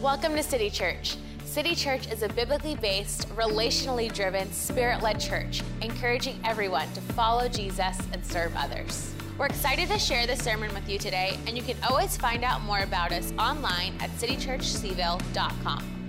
Welcome 0.00 0.34
to 0.36 0.42
City 0.42 0.70
Church. 0.70 1.18
City 1.44 1.74
Church 1.74 2.10
is 2.10 2.22
a 2.22 2.28
biblically 2.30 2.74
based, 2.74 3.28
relationally 3.36 4.10
driven, 4.10 4.50
spirit 4.50 5.02
led 5.02 5.20
church, 5.20 5.62
encouraging 5.82 6.40
everyone 6.42 6.90
to 6.94 7.02
follow 7.02 7.48
Jesus 7.48 7.98
and 8.10 8.24
serve 8.24 8.54
others. 8.56 9.12
We're 9.36 9.44
excited 9.44 9.90
to 9.90 9.98
share 9.98 10.26
this 10.26 10.42
sermon 10.42 10.72
with 10.72 10.88
you 10.88 10.98
today, 10.98 11.38
and 11.46 11.54
you 11.54 11.62
can 11.62 11.76
always 11.86 12.16
find 12.16 12.44
out 12.44 12.62
more 12.62 12.78
about 12.78 13.12
us 13.12 13.34
online 13.38 13.92
at 14.00 14.08
citychurchcville.com. 14.12 16.08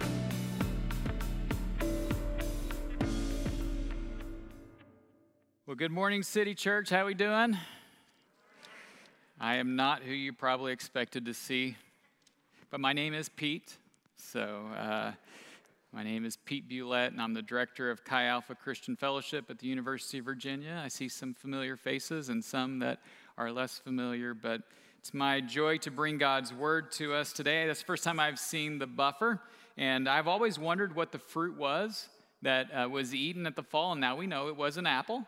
Well, 5.65 5.75
good 5.75 5.91
morning, 5.91 6.23
City 6.23 6.55
Church. 6.55 6.89
How 6.89 7.05
we 7.05 7.13
doing? 7.13 7.57
I 9.37 9.55
am 9.55 9.75
not 9.75 10.01
who 10.01 10.13
you 10.13 10.31
probably 10.31 10.71
expected 10.71 11.25
to 11.25 11.33
see, 11.33 11.75
but 12.69 12.79
my 12.79 12.93
name 12.93 13.13
is 13.13 13.27
Pete. 13.27 13.79
So, 14.21 14.67
uh, 14.77 15.11
my 15.91 16.03
name 16.03 16.23
is 16.23 16.37
Pete 16.37 16.69
Bulette, 16.69 17.07
and 17.07 17.21
I'm 17.21 17.33
the 17.33 17.41
director 17.41 17.91
of 17.91 18.05
Chi 18.05 18.25
Alpha 18.25 18.55
Christian 18.55 18.95
Fellowship 18.95 19.49
at 19.49 19.59
the 19.59 19.67
University 19.67 20.19
of 20.19 20.25
Virginia. 20.25 20.79
I 20.81 20.87
see 20.87 21.09
some 21.09 21.33
familiar 21.33 21.75
faces 21.75 22.29
and 22.29 22.41
some 22.41 22.79
that 22.79 22.99
are 23.37 23.51
less 23.51 23.79
familiar, 23.79 24.33
but 24.33 24.61
it's 24.99 25.13
my 25.13 25.41
joy 25.41 25.79
to 25.79 25.91
bring 25.91 26.17
God's 26.17 26.53
word 26.53 26.93
to 26.93 27.13
us 27.13 27.33
today. 27.33 27.67
That's 27.67 27.79
the 27.79 27.85
first 27.85 28.05
time 28.05 28.21
I've 28.21 28.39
seen 28.39 28.79
the 28.79 28.87
buffer, 28.87 29.41
and 29.75 30.07
I've 30.07 30.29
always 30.29 30.57
wondered 30.57 30.95
what 30.95 31.11
the 31.11 31.19
fruit 31.19 31.57
was 31.57 32.07
that 32.41 32.67
uh, 32.73 32.87
was 32.87 33.13
eaten 33.13 33.45
at 33.45 33.57
the 33.57 33.63
fall, 33.63 33.91
and 33.91 33.99
now 33.99 34.15
we 34.15 34.27
know 34.27 34.47
it 34.47 34.55
was 34.55 34.77
an 34.77 34.87
apple. 34.87 35.25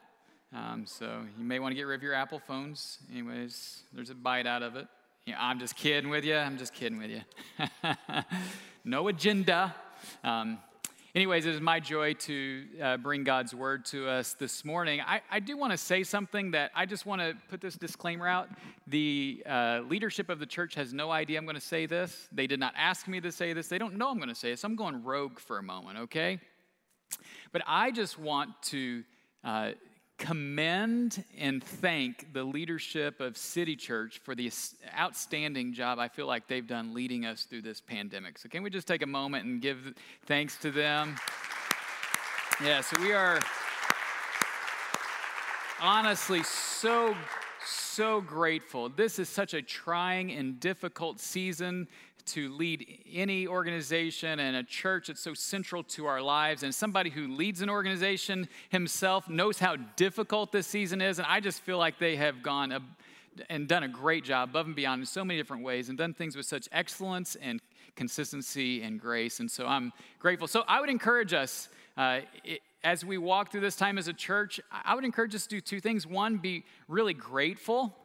Um, 0.55 0.85
so 0.85 1.23
you 1.38 1.44
may 1.44 1.59
want 1.59 1.71
to 1.71 1.75
get 1.75 1.83
rid 1.83 1.95
of 1.95 2.03
your 2.03 2.13
Apple 2.13 2.39
phones. 2.39 2.99
Anyways, 3.11 3.81
there's 3.91 4.11
a 4.11 4.16
bite 4.16 4.45
out 4.45 4.61
of 4.61 4.77
it. 4.77 4.88
I'm 5.35 5.59
just 5.59 5.75
kidding 5.75 6.09
with 6.09 6.23
you. 6.23 6.35
I'm 6.35 6.57
just 6.57 6.73
kidding 6.73 6.99
with 6.99 7.09
you. 7.09 7.21
no 8.85 9.07
agenda. 9.07 9.73
Um, 10.25 10.59
anyways, 11.15 11.45
it 11.45 11.55
is 11.55 11.61
my 11.61 11.79
joy 11.79 12.13
to 12.13 12.66
uh, 12.81 12.97
bring 12.97 13.23
God's 13.23 13.55
word 13.55 13.85
to 13.85 14.09
us 14.09 14.33
this 14.33 14.66
morning. 14.66 14.99
I, 14.99 15.21
I 15.31 15.39
do 15.39 15.55
want 15.55 15.71
to 15.71 15.77
say 15.77 16.03
something 16.03 16.52
that 16.52 16.71
I 16.75 16.85
just 16.85 17.05
want 17.05 17.21
to 17.21 17.33
put 17.47 17.61
this 17.61 17.75
disclaimer 17.75 18.27
out. 18.27 18.49
The 18.88 19.41
uh, 19.47 19.81
leadership 19.88 20.30
of 20.30 20.39
the 20.39 20.45
church 20.45 20.75
has 20.75 20.93
no 20.93 21.11
idea 21.11 21.38
I'm 21.38 21.45
going 21.45 21.55
to 21.55 21.61
say 21.61 21.85
this. 21.85 22.27
They 22.33 22.45
did 22.45 22.59
not 22.59 22.73
ask 22.75 23.08
me 23.08 23.21
to 23.21 23.31
say 23.31 23.53
this. 23.53 23.69
They 23.69 23.77
don't 23.77 23.95
know 23.95 24.09
I'm 24.09 24.17
going 24.17 24.27
to 24.30 24.35
say 24.35 24.52
this. 24.52 24.66
I'm 24.66 24.75
going 24.75 25.02
rogue 25.02 25.39
for 25.39 25.59
a 25.59 25.63
moment, 25.63 25.97
okay? 25.99 26.41
But 27.53 27.61
I 27.65 27.91
just 27.91 28.19
want 28.19 28.49
to. 28.63 29.03
Uh, 29.45 29.71
commend 30.23 31.21
and 31.38 31.61
thank 31.61 32.31
the 32.31 32.45
leadership 32.45 33.19
of 33.19 33.35
City 33.35 33.75
Church 33.75 34.21
for 34.23 34.35
the 34.35 34.49
outstanding 34.97 35.73
job 35.73 35.99
I 35.99 36.07
feel 36.07 36.27
like 36.27 36.47
they've 36.47 36.65
done 36.65 36.93
leading 36.93 37.25
us 37.25 37.43
through 37.43 37.63
this 37.63 37.81
pandemic. 37.81 38.38
So, 38.38 38.47
can 38.47 38.63
we 38.63 38.69
just 38.69 38.88
take 38.88 39.02
a 39.02 39.07
moment 39.07 39.45
and 39.45 39.61
give 39.61 39.93
thanks 40.25 40.55
to 40.59 40.71
them? 40.71 41.17
Yeah, 42.63 42.80
so 42.80 43.02
we 43.02 43.11
are 43.11 43.41
honestly 45.81 46.41
so 46.43 47.13
so 47.65 48.21
grateful. 48.21 48.87
This 48.87 49.19
is 49.19 49.27
such 49.27 49.53
a 49.53 49.61
trying 49.61 50.31
and 50.31 50.58
difficult 50.59 51.19
season 51.19 51.87
to 52.25 52.52
lead 52.53 53.03
any 53.11 53.47
organization 53.47 54.39
and 54.39 54.55
a 54.55 54.63
church 54.63 55.07
that's 55.07 55.21
so 55.21 55.33
central 55.33 55.83
to 55.83 56.05
our 56.05 56.21
lives. 56.21 56.63
And 56.63 56.73
somebody 56.73 57.09
who 57.09 57.27
leads 57.27 57.61
an 57.61 57.69
organization 57.69 58.47
himself 58.69 59.30
knows 59.30 59.59
how 59.59 59.75
difficult 59.95 60.52
this 60.52 60.67
season 60.67 61.02
is. 61.02 61.19
And 61.19 61.27
I 61.30 61.39
just 61.39 61.61
feel 61.61 61.77
like 61.77 61.99
they 61.99 62.15
have 62.15 62.43
gone 62.43 62.71
a, 62.71 62.81
and 63.49 63.67
done 63.67 63.83
a 63.83 63.88
great 63.88 64.23
job 64.23 64.49
above 64.49 64.67
and 64.67 64.75
beyond 64.75 65.02
in 65.02 65.05
so 65.05 65.25
many 65.25 65.39
different 65.39 65.63
ways 65.63 65.89
and 65.89 65.97
done 65.97 66.13
things 66.13 66.35
with 66.35 66.45
such 66.45 66.67
excellence 66.71 67.35
and 67.41 67.61
consistency 67.95 68.81
and 68.81 68.99
grace. 68.99 69.39
And 69.39 69.49
so 69.49 69.65
I'm 69.67 69.91
grateful. 70.19 70.47
So 70.47 70.63
I 70.67 70.80
would 70.80 70.89
encourage 70.89 71.33
us. 71.33 71.69
Uh, 71.95 72.21
it, 72.43 72.61
as 72.83 73.05
we 73.05 73.17
walk 73.17 73.49
through 73.49 73.61
this 73.61 73.77
time 73.77 73.97
as 73.97 74.09
a 74.09 74.13
church, 74.13 74.59
I 74.71 74.93
would 74.93 75.05
encourage 75.05 75.33
us 75.35 75.43
to 75.43 75.49
do 75.55 75.61
two 75.61 75.80
things. 75.80 76.05
One, 76.05 76.37
be 76.37 76.65
really 76.89 77.14
grateful 77.14 77.95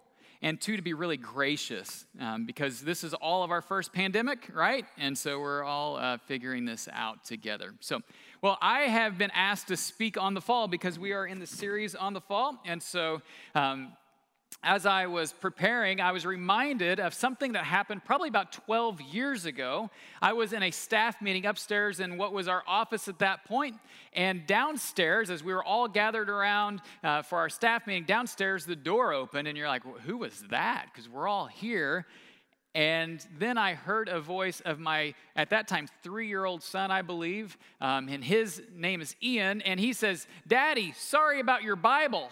and 0.40 0.60
two, 0.60 0.76
to 0.76 0.82
be 0.82 0.94
really 0.94 1.16
gracious 1.16 2.06
um, 2.20 2.46
because 2.46 2.80
this 2.80 3.02
is 3.02 3.12
all 3.14 3.42
of 3.42 3.50
our 3.50 3.60
first 3.60 3.92
pandemic, 3.92 4.50
right? 4.54 4.84
And 4.96 5.16
so 5.18 5.40
we're 5.40 5.64
all 5.64 5.96
uh, 5.96 6.18
figuring 6.26 6.64
this 6.64 6.88
out 6.92 7.24
together. 7.24 7.74
So, 7.80 8.00
well, 8.40 8.56
I 8.60 8.82
have 8.82 9.18
been 9.18 9.32
asked 9.34 9.68
to 9.68 9.76
speak 9.76 10.16
on 10.16 10.34
the 10.34 10.40
fall 10.40 10.68
because 10.68 10.98
we 10.98 11.12
are 11.12 11.26
in 11.26 11.40
the 11.40 11.46
series 11.46 11.94
on 11.94 12.12
the 12.14 12.20
fall. 12.20 12.60
And 12.64 12.80
so, 12.80 13.20
um, 13.54 13.92
as 14.62 14.86
I 14.86 15.06
was 15.06 15.32
preparing, 15.32 16.00
I 16.00 16.10
was 16.10 16.26
reminded 16.26 16.98
of 16.98 17.14
something 17.14 17.52
that 17.52 17.64
happened 17.64 18.04
probably 18.04 18.28
about 18.28 18.50
12 18.52 19.00
years 19.00 19.44
ago. 19.44 19.88
I 20.20 20.32
was 20.32 20.52
in 20.52 20.64
a 20.64 20.72
staff 20.72 21.22
meeting 21.22 21.46
upstairs 21.46 22.00
in 22.00 22.18
what 22.18 22.32
was 22.32 22.48
our 22.48 22.64
office 22.66 23.06
at 23.06 23.20
that 23.20 23.44
point, 23.44 23.76
and 24.12 24.46
downstairs, 24.46 25.30
as 25.30 25.44
we 25.44 25.54
were 25.54 25.62
all 25.62 25.86
gathered 25.86 26.28
around 26.28 26.80
uh, 27.04 27.22
for 27.22 27.38
our 27.38 27.48
staff 27.48 27.86
meeting, 27.86 28.04
downstairs 28.04 28.66
the 28.66 28.74
door 28.74 29.12
opened, 29.12 29.46
and 29.46 29.56
you're 29.56 29.68
like, 29.68 29.84
well, 29.84 29.98
who 30.04 30.18
was 30.18 30.42
that? 30.50 30.86
Because 30.92 31.08
we're 31.08 31.28
all 31.28 31.46
here. 31.46 32.04
And 32.74 33.24
then 33.38 33.58
I 33.58 33.74
heard 33.74 34.08
a 34.08 34.20
voice 34.20 34.60
of 34.60 34.78
my, 34.78 35.14
at 35.36 35.50
that 35.50 35.68
time, 35.68 35.88
three 36.02 36.28
year 36.28 36.44
old 36.44 36.64
son, 36.64 36.90
I 36.90 37.02
believe, 37.02 37.56
um, 37.80 38.08
and 38.08 38.24
his 38.24 38.60
name 38.74 39.00
is 39.00 39.14
Ian, 39.22 39.62
and 39.62 39.78
he 39.78 39.92
says, 39.92 40.26
Daddy, 40.48 40.92
sorry 40.96 41.38
about 41.38 41.62
your 41.62 41.76
Bible. 41.76 42.30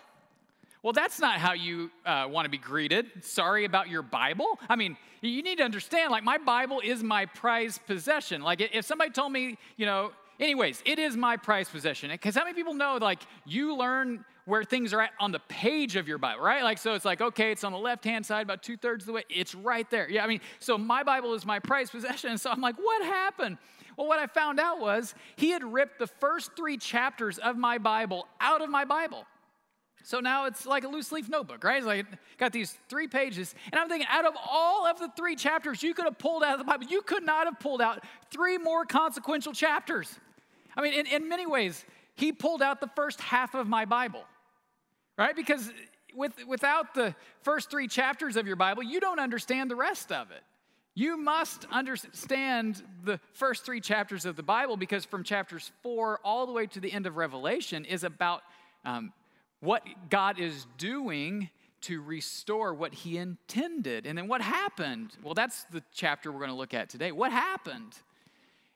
Well, 0.87 0.93
that's 0.93 1.19
not 1.19 1.41
how 1.41 1.53
you 1.55 1.91
uh, 2.05 2.29
want 2.31 2.45
to 2.45 2.49
be 2.49 2.59
greeted. 2.59 3.25
Sorry 3.25 3.65
about 3.65 3.89
your 3.89 4.03
Bible. 4.03 4.57
I 4.69 4.77
mean, 4.77 4.97
you 5.21 5.43
need 5.43 5.59
to 5.59 5.65
understand, 5.65 6.13
like, 6.13 6.23
my 6.23 6.39
Bible 6.39 6.79
is 6.79 7.03
my 7.03 7.27
prized 7.27 7.85
possession. 7.89 8.41
Like, 8.41 8.61
if 8.61 8.85
somebody 8.85 9.11
told 9.11 9.33
me, 9.33 9.59
you 9.77 9.85
know, 9.85 10.13
anyways, 10.39 10.85
it 10.87 11.01
is 11.01 11.17
my 11.17 11.39
prized 11.39 11.73
possession. 11.73 12.13
Because 12.13 12.37
how 12.37 12.45
many 12.45 12.55
people 12.55 12.73
know, 12.73 12.99
like, 13.01 13.19
you 13.45 13.75
learn 13.75 14.25
where 14.45 14.63
things 14.63 14.93
are 14.93 15.01
at 15.01 15.11
on 15.19 15.33
the 15.33 15.41
page 15.49 15.97
of 15.97 16.07
your 16.07 16.19
Bible, 16.19 16.41
right? 16.41 16.63
Like, 16.63 16.79
so 16.79 16.95
it's 16.95 17.05
like, 17.05 17.21
okay, 17.21 17.51
it's 17.51 17.65
on 17.65 17.73
the 17.73 17.79
left 17.79 18.05
hand 18.05 18.25
side, 18.25 18.43
about 18.43 18.63
two 18.63 18.77
thirds 18.77 19.03
of 19.03 19.07
the 19.09 19.13
way. 19.13 19.25
It's 19.29 19.57
right 19.57 19.91
there. 19.91 20.09
Yeah, 20.09 20.23
I 20.23 20.29
mean, 20.29 20.41
so 20.61 20.79
my 20.79 21.03
Bible 21.03 21.35
is 21.35 21.45
my 21.45 21.59
prized 21.59 21.91
possession. 21.91 22.31
And 22.31 22.41
so 22.41 22.49
I'm 22.49 22.61
like, 22.61 22.77
what 22.77 23.05
happened? 23.05 23.59
Well, 23.97 24.07
what 24.07 24.21
I 24.21 24.29
found 24.29 24.61
out 24.61 24.79
was 24.79 25.17
he 25.35 25.51
had 25.51 25.65
ripped 25.65 25.99
the 25.99 26.07
first 26.07 26.53
three 26.57 26.77
chapters 26.77 27.39
of 27.39 27.57
my 27.57 27.79
Bible 27.79 28.29
out 28.41 28.63
of 28.63 28.71
my 28.71 28.85
Bible. 28.85 29.27
So 30.07 30.21
now 30.21 30.47
it's 30.47 30.67
like 30.67 30.85
a 30.85 30.89
loose 30.89 31.11
leaf 31.11 31.29
notebook, 31.29 31.65
right? 31.65 31.79
It's 31.79 31.87
like 31.87 32.07
got 32.39 32.53
these 32.53 32.79
three 32.89 33.09
pages. 33.09 33.57
And 33.73 33.81
I'm 33.81 33.89
thinking, 33.89 34.07
out 34.09 34.25
of 34.25 34.35
all 34.49 34.87
of 34.87 35.01
the 35.01 35.11
three 35.17 35.35
chapters 35.35 35.83
you 35.83 35.95
could 35.95 36.05
have 36.05 36.17
pulled 36.17 36.45
out 36.45 36.53
of 36.53 36.59
the 36.61 36.65
Bible, 36.65 36.87
you 36.87 37.03
could 37.03 37.27
not 37.27 37.49
have 37.49 37.59
pulled 37.59 37.83
out 37.83 38.05
three 38.31 38.57
more 38.57 38.85
consequential 38.85 39.53
chapters. 39.53 40.21
I 40.77 40.83
mean, 40.83 40.93
in, 40.93 41.07
in 41.09 41.29
many 41.29 41.45
ways, 41.45 41.85
he 42.15 42.31
pulled 42.31 42.63
out 42.63 42.81
the 42.81 42.91
first 42.95 43.21
half 43.21 43.57
of 43.57 43.67
my 43.67 43.85
Bible, 43.85 44.23
right? 45.19 45.35
Because 45.35 45.73
with, 46.15 46.35
without 46.47 46.95
the 46.95 47.13
first 47.43 47.69
three 47.69 47.89
chapters 47.89 48.37
of 48.37 48.47
your 48.47 48.55
Bible, 48.55 48.85
you 48.85 49.01
don't 49.01 49.19
understand 49.19 49.73
the 49.73 49.77
rest 49.77 50.13
of 50.13 50.31
it. 50.31 50.43
You 50.95 51.17
must 51.17 51.67
understand 51.73 52.81
the 53.03 53.19
first 53.33 53.67
three 53.67 53.81
chapters 53.81 54.25
of 54.25 54.37
the 54.37 54.45
Bible 54.45 54.77
because 54.77 55.05
from 55.05 55.25
chapters 55.25 55.73
four 55.83 56.21
all 56.23 56.47
the 56.47 56.53
way 56.53 56.67
to 56.69 56.79
the 56.79 56.93
end 56.93 57.09
of 57.09 57.17
Revelation 57.17 57.85
is 57.85 58.05
about 58.05 58.43
um, 58.85 59.13
what 59.67 59.83
God 60.11 60.39
is 60.39 60.65
doing 60.79 61.51
to 61.83 62.01
restore 62.01 62.73
what 62.73 62.95
he 62.95 63.19
intended. 63.19 64.07
And 64.07 64.17
then 64.17 64.29
what 64.29 64.41
happened? 64.41 65.11
Well, 65.25 65.35
that's 65.35 65.65
the 65.65 65.83
chapter 65.93 66.31
we're 66.31 66.39
going 66.39 66.51
to 66.51 66.57
look 66.57 66.73
at 66.73 66.89
today. 66.89 67.11
What 67.11 67.33
happened? 67.33 67.93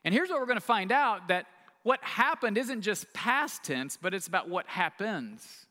And 0.03 0.13
here's 0.13 0.29
what 0.29 0.39
we're 0.39 0.45
going 0.45 0.59
to 0.59 0.61
find 0.61 0.91
out 0.91 1.29
that 1.29 1.45
what 1.83 2.03
happened 2.03 2.57
isn't 2.57 2.81
just 2.81 3.11
past 3.13 3.63
tense, 3.63 3.97
but 3.99 4.13
it's 4.13 4.27
about 4.27 4.49
what 4.49 4.67
happens. 4.67 5.65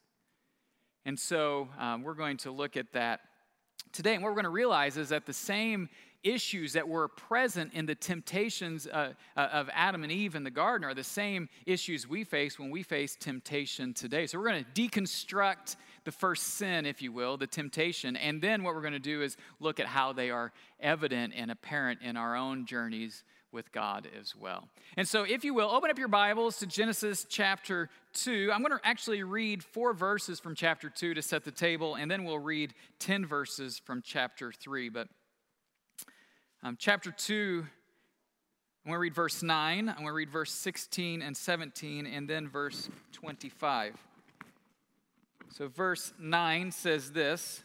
And 1.05 1.19
so 1.19 1.69
um, 1.79 2.03
we're 2.03 2.15
going 2.15 2.39
to 2.39 2.51
look 2.51 2.79
at 2.79 2.93
that 2.95 3.21
today. 3.93 4.15
And 4.15 4.23
what 4.23 4.31
we're 4.31 4.37
going 4.37 4.45
to 4.45 4.51
realize 4.51 4.97
is 4.97 5.11
that 5.11 5.27
the 5.27 5.35
same 5.35 5.91
issues 6.23 6.73
that 6.75 6.87
were 6.87 7.09
present 7.09 7.73
in 7.73 7.87
the 7.87 7.95
temptations 7.95 8.87
uh, 8.87 9.13
uh, 9.37 9.41
of 9.53 9.71
Adam 9.73 10.03
and 10.03 10.13
Eve 10.13 10.35
in 10.35 10.45
the 10.45 10.51
garden 10.51 10.89
are 10.89 10.95
the 10.95 11.05
same 11.05 11.49
issues 11.67 12.09
we 12.09 12.25
face 12.25 12.59
when 12.59 12.71
we 12.71 12.83
face 12.83 13.17
temptation 13.17 13.95
today. 13.95 14.27
So 14.27 14.39
we're 14.39 14.49
going 14.51 14.65
to 14.65 14.83
deconstruct 14.83 15.77
the 16.05 16.13
first 16.13 16.55
sin, 16.55 16.87
if 16.87 17.03
you 17.03 17.13
will, 17.13 17.37
the 17.37 17.47
temptation, 17.47 18.17
and 18.17 18.41
then 18.41 18.63
what 18.63 18.75
we're 18.75 18.81
going 18.81 18.93
to 18.93 18.99
do 18.99 19.23
is 19.23 19.37
look 19.61 19.81
at 19.81 19.87
how 19.87 20.13
they 20.13 20.31
are 20.31 20.53
evident 20.81 21.33
and 21.37 21.51
apparent 21.51 22.01
in 22.03 22.17
our 22.17 22.37
own 22.37 22.67
journeys 22.67 23.25
with 23.53 23.73
God 23.73 24.09
as 24.19 24.35
well. 24.37 24.69
And 24.97 25.07
so, 25.07 25.25
if 25.25 25.45
you 25.45 25.55
will, 25.55 25.71
open 25.71 25.91
up 25.91 25.99
your 25.99 26.09
Bibles 26.09 26.59
to 26.59 26.67
Genesis 26.67 27.27
chapter 27.29 27.89
2. 28.15 28.51
I'm 28.53 28.63
going 28.63 28.79
to 28.79 28.87
actually 28.87 29.23
read 29.23 29.63
four 29.63 29.93
verses 29.93 30.39
from 30.39 30.55
chapter 30.55 30.89
2 30.89 31.15
to 31.15 31.23
set 31.23 31.45
the 31.45 31.51
table, 31.51 31.97
and 31.97 32.11
then 32.11 32.25
we'll 32.25 32.39
read 32.39 32.75
10 33.01 33.27
verses 33.27 33.79
from 33.79 34.03
chapter 34.03 34.53
3. 34.53 34.89
But 34.89 35.09
um, 36.63 36.77
chapter 36.79 37.11
2, 37.11 37.65
I'm 38.85 38.91
going 38.91 38.97
to 38.97 39.01
read 39.01 39.15
verse 39.15 39.43
9, 39.43 39.89
I'm 39.89 39.95
going 39.95 40.07
to 40.07 40.13
read 40.13 40.31
verse 40.31 40.53
16 40.53 41.23
and 41.23 41.37
17, 41.37 42.07
and 42.07 42.29
then 42.29 42.49
verse 42.49 42.89
25. 43.13 43.95
So, 45.49 45.69
verse 45.69 46.13
9 46.19 46.71
says 46.71 47.13
this 47.13 47.63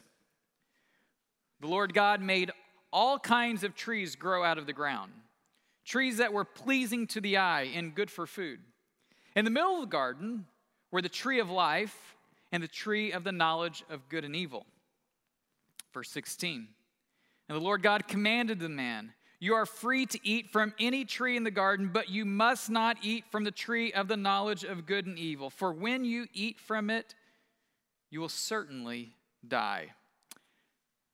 The 1.60 1.66
Lord 1.66 1.94
God 1.94 2.22
made 2.22 2.50
all 2.92 3.18
kinds 3.18 3.64
of 3.64 3.74
trees 3.74 4.16
grow 4.16 4.42
out 4.42 4.58
of 4.58 4.66
the 4.66 4.72
ground 4.72 5.12
trees 5.84 6.16
that 6.16 6.32
were 6.32 6.44
pleasing 6.44 7.06
to 7.06 7.20
the 7.20 7.36
eye 7.36 7.70
and 7.74 7.94
good 7.94 8.10
for 8.10 8.26
food. 8.26 8.58
In 9.36 9.44
the 9.44 9.50
middle 9.50 9.76
of 9.76 9.82
the 9.82 9.86
garden 9.86 10.46
were 10.90 11.00
the 11.00 11.08
tree 11.08 11.38
of 11.38 11.48
life 11.48 12.16
and 12.50 12.62
the 12.62 12.68
tree 12.68 13.12
of 13.12 13.22
the 13.22 13.32
knowledge 13.32 13.84
of 13.88 14.08
good 14.08 14.24
and 14.24 14.34
evil. 14.34 14.66
Verse 15.94 16.10
16. 16.10 16.68
And 17.48 17.56
the 17.56 17.62
Lord 17.62 17.82
God 17.82 18.08
commanded 18.08 18.58
the 18.58 18.68
man, 18.68 19.12
You 19.38 19.54
are 19.54 19.66
free 19.66 20.06
to 20.06 20.18
eat 20.26 20.50
from 20.50 20.74
any 20.78 21.04
tree 21.04 21.36
in 21.36 21.44
the 21.44 21.50
garden, 21.50 21.90
but 21.92 22.08
you 22.08 22.24
must 22.24 22.70
not 22.70 22.96
eat 23.02 23.24
from 23.30 23.44
the 23.44 23.50
tree 23.50 23.92
of 23.92 24.08
the 24.08 24.16
knowledge 24.16 24.64
of 24.64 24.86
good 24.86 25.06
and 25.06 25.18
evil. 25.18 25.50
For 25.50 25.72
when 25.72 26.04
you 26.04 26.26
eat 26.32 26.58
from 26.58 26.90
it, 26.90 27.14
you 28.10 28.20
will 28.20 28.28
certainly 28.28 29.12
die. 29.46 29.92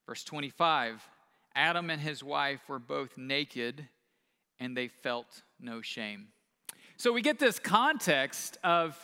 Verse 0.07 0.25
25 0.25 1.07
Adam 1.55 1.91
and 1.91 2.01
his 2.01 2.25
wife 2.25 2.61
were 2.69 2.79
both 2.79 3.19
naked 3.19 3.87
and 4.59 4.77
they 4.77 4.89
felt 4.89 5.43
no 5.61 5.83
shame. 5.83 6.29
So 6.97 7.13
we 7.13 7.21
get 7.21 7.39
this 7.39 7.59
context 7.59 8.59
of 8.63 8.97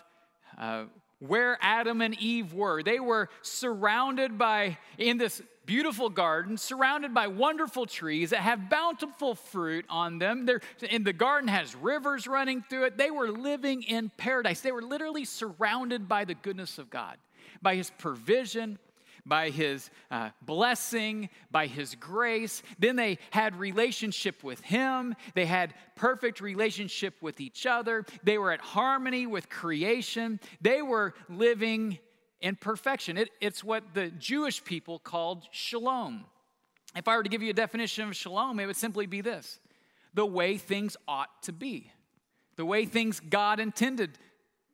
uh, 0.56 0.84
where 1.19 1.58
Adam 1.60 2.00
and 2.00 2.14
Eve 2.20 2.54
were. 2.54 2.82
They 2.82 3.00
were 3.00 3.28
surrounded 3.42 4.38
by, 4.38 4.78
in 4.98 5.19
this 5.19 5.42
beautiful 5.68 6.08
garden, 6.08 6.56
surrounded 6.56 7.12
by 7.12 7.26
wonderful 7.26 7.84
trees 7.84 8.30
that 8.30 8.40
have 8.40 8.70
bountiful 8.70 9.34
fruit 9.34 9.84
on 9.90 10.18
them. 10.18 10.46
They're, 10.46 10.62
and 10.90 11.04
the 11.04 11.12
garden 11.12 11.48
has 11.48 11.76
rivers 11.76 12.26
running 12.26 12.64
through 12.68 12.84
it. 12.86 12.96
They 12.96 13.10
were 13.10 13.28
living 13.28 13.82
in 13.82 14.10
paradise. 14.16 14.62
They 14.62 14.72
were 14.72 14.82
literally 14.82 15.26
surrounded 15.26 16.08
by 16.08 16.24
the 16.24 16.32
goodness 16.34 16.78
of 16.78 16.88
God, 16.88 17.18
by 17.60 17.76
His 17.76 17.90
provision, 17.98 18.78
by 19.26 19.50
his 19.50 19.90
uh, 20.10 20.30
blessing, 20.40 21.28
by 21.50 21.66
his 21.66 21.94
grace. 21.96 22.62
Then 22.78 22.96
they 22.96 23.18
had 23.30 23.54
relationship 23.56 24.42
with 24.42 24.62
him. 24.62 25.14
They 25.34 25.44
had 25.44 25.74
perfect 25.96 26.40
relationship 26.40 27.14
with 27.20 27.38
each 27.38 27.66
other. 27.66 28.06
They 28.22 28.38
were 28.38 28.52
at 28.52 28.60
harmony 28.60 29.26
with 29.26 29.50
creation. 29.50 30.40
They 30.62 30.80
were 30.80 31.12
living 31.28 31.98
in 32.40 32.56
perfection. 32.56 33.17
It, 33.17 33.31
it's 33.40 33.64
what 33.64 33.94
the 33.94 34.08
Jewish 34.08 34.62
people 34.64 34.99
called 34.99 35.46
shalom. 35.50 36.25
If 36.96 37.08
I 37.08 37.17
were 37.17 37.23
to 37.23 37.29
give 37.29 37.43
you 37.43 37.50
a 37.50 37.55
definition 37.55 38.08
of 38.08 38.17
shalom, 38.17 38.58
it 38.61 38.67
would 38.67 38.76
simply 38.76 39.06
be 39.06 39.20
this 39.20 39.61
the 40.14 40.26
way 40.26 40.56
things 40.56 40.96
ought 41.06 41.43
to 41.43 41.52
be, 41.52 41.93
the 42.56 42.64
way 42.64 42.87
things 42.87 43.20
God 43.20 43.61
intended 43.61 44.19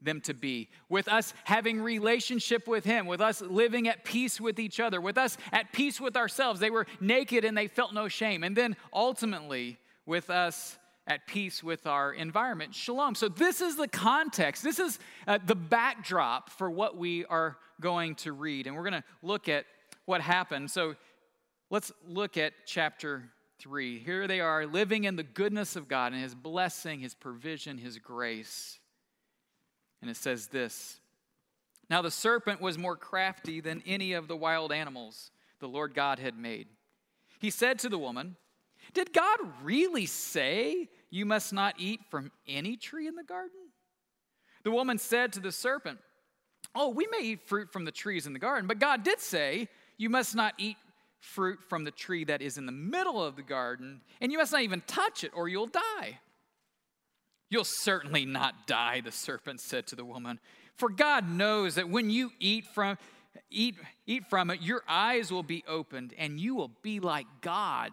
them 0.00 0.20
to 0.22 0.34
be, 0.34 0.68
with 0.88 1.08
us 1.08 1.34
having 1.44 1.80
relationship 1.80 2.68
with 2.68 2.84
him, 2.84 3.06
with 3.06 3.20
us 3.20 3.40
living 3.40 3.88
at 3.88 4.04
peace 4.04 4.40
with 4.40 4.58
each 4.58 4.78
other, 4.78 5.00
with 5.00 5.18
us 5.18 5.36
at 5.52 5.72
peace 5.72 6.00
with 6.00 6.16
ourselves. 6.16 6.60
They 6.60 6.70
were 6.70 6.86
naked 7.00 7.44
and 7.44 7.56
they 7.56 7.68
felt 7.68 7.92
no 7.92 8.08
shame. 8.08 8.44
And 8.44 8.54
then 8.54 8.76
ultimately 8.92 9.78
with 10.06 10.30
us 10.30 10.78
at 11.06 11.26
peace 11.26 11.62
with 11.62 11.86
our 11.86 12.12
environment. 12.12 12.74
Shalom. 12.74 13.14
So 13.14 13.28
this 13.28 13.60
is 13.60 13.76
the 13.76 13.88
context. 13.88 14.62
This 14.62 14.78
is 14.78 14.98
uh, 15.26 15.38
the 15.44 15.54
backdrop 15.54 16.50
for 16.50 16.70
what 16.70 16.96
we 16.96 17.24
are 17.26 17.56
going 17.80 18.14
to 18.16 18.32
read. 18.32 18.66
And 18.66 18.74
we're 18.74 18.88
going 18.88 19.02
to 19.02 19.04
look 19.22 19.48
at 19.48 19.66
what 20.06 20.20
happened. 20.20 20.70
So 20.70 20.96
let's 21.70 21.92
look 22.06 22.36
at 22.36 22.52
chapter 22.66 23.30
3. 23.58 23.98
Here 23.98 24.26
they 24.26 24.40
are 24.40 24.66
living 24.66 25.04
in 25.04 25.16
the 25.16 25.22
goodness 25.22 25.76
of 25.76 25.88
God 25.88 26.12
and 26.12 26.22
his 26.22 26.34
blessing, 26.34 27.00
his 27.00 27.14
provision, 27.14 27.78
his 27.78 27.98
grace. 27.98 28.78
And 30.00 30.10
it 30.10 30.16
says 30.16 30.48
this 30.48 31.00
Now 31.90 32.02
the 32.02 32.10
serpent 32.10 32.60
was 32.60 32.78
more 32.78 32.96
crafty 32.96 33.60
than 33.60 33.82
any 33.86 34.14
of 34.14 34.28
the 34.28 34.36
wild 34.36 34.72
animals 34.72 35.30
the 35.60 35.68
Lord 35.68 35.94
God 35.94 36.18
had 36.18 36.36
made. 36.36 36.68
He 37.38 37.50
said 37.50 37.78
to 37.80 37.88
the 37.88 37.98
woman, 37.98 38.36
Did 38.92 39.12
God 39.12 39.38
really 39.62 40.06
say 40.06 40.88
you 41.10 41.24
must 41.26 41.52
not 41.52 41.74
eat 41.78 42.00
from 42.10 42.30
any 42.46 42.76
tree 42.76 43.06
in 43.06 43.14
the 43.14 43.24
garden? 43.24 43.70
The 44.64 44.70
woman 44.70 44.98
said 44.98 45.32
to 45.34 45.40
the 45.40 45.52
serpent, 45.52 45.98
Oh, 46.74 46.88
we 46.88 47.06
may 47.06 47.20
eat 47.20 47.42
fruit 47.42 47.72
from 47.72 47.84
the 47.84 47.92
trees 47.92 48.26
in 48.26 48.32
the 48.32 48.38
garden, 48.38 48.66
but 48.66 48.78
God 48.78 49.04
did 49.04 49.20
say, 49.20 49.68
You 49.96 50.10
must 50.10 50.34
not 50.34 50.54
eat 50.58 50.76
fruit 51.20 51.62
from 51.62 51.84
the 51.84 51.90
tree 51.90 52.24
that 52.24 52.42
is 52.42 52.58
in 52.58 52.66
the 52.66 52.72
middle 52.72 53.22
of 53.22 53.36
the 53.36 53.42
garden, 53.42 54.00
and 54.20 54.30
you 54.30 54.38
must 54.38 54.52
not 54.52 54.62
even 54.62 54.82
touch 54.86 55.24
it, 55.24 55.32
or 55.34 55.48
you'll 55.48 55.66
die. 55.66 56.18
You'll 57.48 57.64
certainly 57.64 58.26
not 58.26 58.66
die, 58.66 59.00
the 59.00 59.12
serpent 59.12 59.60
said 59.60 59.86
to 59.88 59.96
the 59.96 60.04
woman. 60.04 60.40
For 60.76 60.88
God 60.88 61.28
knows 61.28 61.76
that 61.76 61.88
when 61.88 62.10
you 62.10 62.32
eat 62.40 62.66
from, 62.66 62.98
eat, 63.50 63.76
eat 64.06 64.26
from 64.28 64.50
it, 64.50 64.60
your 64.60 64.82
eyes 64.88 65.30
will 65.30 65.42
be 65.42 65.62
opened, 65.68 66.14
and 66.18 66.40
you 66.40 66.54
will 66.54 66.72
be 66.82 67.00
like 67.00 67.26
God, 67.40 67.92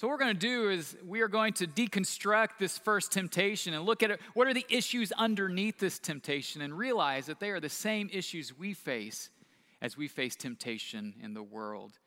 So, 0.00 0.08
what 0.08 0.14
we're 0.14 0.24
going 0.24 0.34
to 0.34 0.40
do 0.40 0.70
is 0.70 0.96
we 1.06 1.20
are 1.20 1.28
going 1.28 1.52
to 1.52 1.66
deconstruct 1.66 2.52
this 2.58 2.78
first 2.78 3.12
temptation 3.12 3.74
and 3.74 3.84
look 3.84 4.02
at 4.02 4.10
it, 4.10 4.20
what 4.32 4.48
are 4.48 4.54
the 4.54 4.64
issues 4.70 5.12
underneath 5.12 5.78
this 5.78 5.98
temptation 5.98 6.62
and 6.62 6.72
realize 6.72 7.26
that 7.26 7.38
they 7.38 7.50
are 7.50 7.60
the 7.60 7.68
same 7.68 8.08
issues 8.10 8.58
we 8.58 8.72
face 8.72 9.28
as 9.82 9.98
we 9.98 10.08
face 10.08 10.36
temptation 10.36 11.12
in 11.22 11.34
the 11.34 11.42
world 11.42 11.98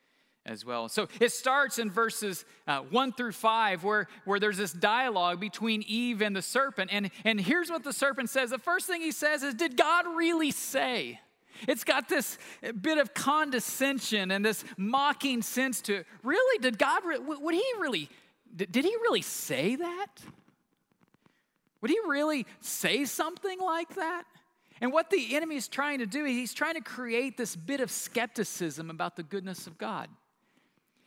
as 0.43 0.65
well. 0.65 0.89
So, 0.89 1.07
it 1.19 1.33
starts 1.33 1.77
in 1.77 1.91
verses 1.91 2.45
uh, 2.65 2.79
1 2.79 3.12
through 3.12 3.33
5 3.33 3.83
where, 3.83 4.07
where 4.25 4.39
there's 4.39 4.57
this 4.57 4.73
dialogue 4.73 5.39
between 5.39 5.83
Eve 5.85 6.23
and 6.23 6.35
the 6.35 6.41
serpent. 6.41 6.89
And, 6.91 7.12
and 7.23 7.39
here's 7.39 7.69
what 7.69 7.83
the 7.83 7.93
serpent 7.93 8.31
says 8.31 8.50
the 8.50 8.57
first 8.57 8.88
thing 8.88 9.01
he 9.01 9.12
says 9.12 9.43
is, 9.43 9.53
Did 9.53 9.77
God 9.77 10.07
really 10.15 10.50
say? 10.50 11.19
It's 11.67 11.83
got 11.83 12.10
this 12.10 12.38
bit 12.81 12.98
of 12.98 13.13
condescension 13.13 14.31
and 14.31 14.43
this 14.43 14.63
mocking 14.77 15.41
sense 15.41 15.81
to 15.83 15.98
it. 15.98 16.07
Really? 16.24 16.60
Did 16.60 16.77
God, 16.77 17.03
would 17.05 17.55
he 17.55 17.65
really, 17.79 18.10
did 18.55 18.83
he 18.83 18.95
really 19.01 19.22
say 19.22 19.75
that? 19.75 20.07
Would 21.81 21.91
he 21.91 22.00
really 22.07 22.45
say 22.62 23.05
something 23.05 23.60
like 23.60 23.95
that? 23.95 24.24
And 24.81 24.91
what 24.91 25.10
the 25.10 25.36
enemy 25.36 25.55
is 25.55 25.67
trying 25.67 26.00
to 26.00 26.05
do, 26.05 26.25
he's 26.25 26.53
trying 26.53 26.75
to 26.75 26.81
create 26.81 27.38
this 27.38 27.55
bit 27.55 27.79
of 27.79 27.91
skepticism 27.91 28.89
about 28.89 29.15
the 29.15 29.24
goodness 29.24 29.67
of 29.67 29.77
God. 29.77 30.10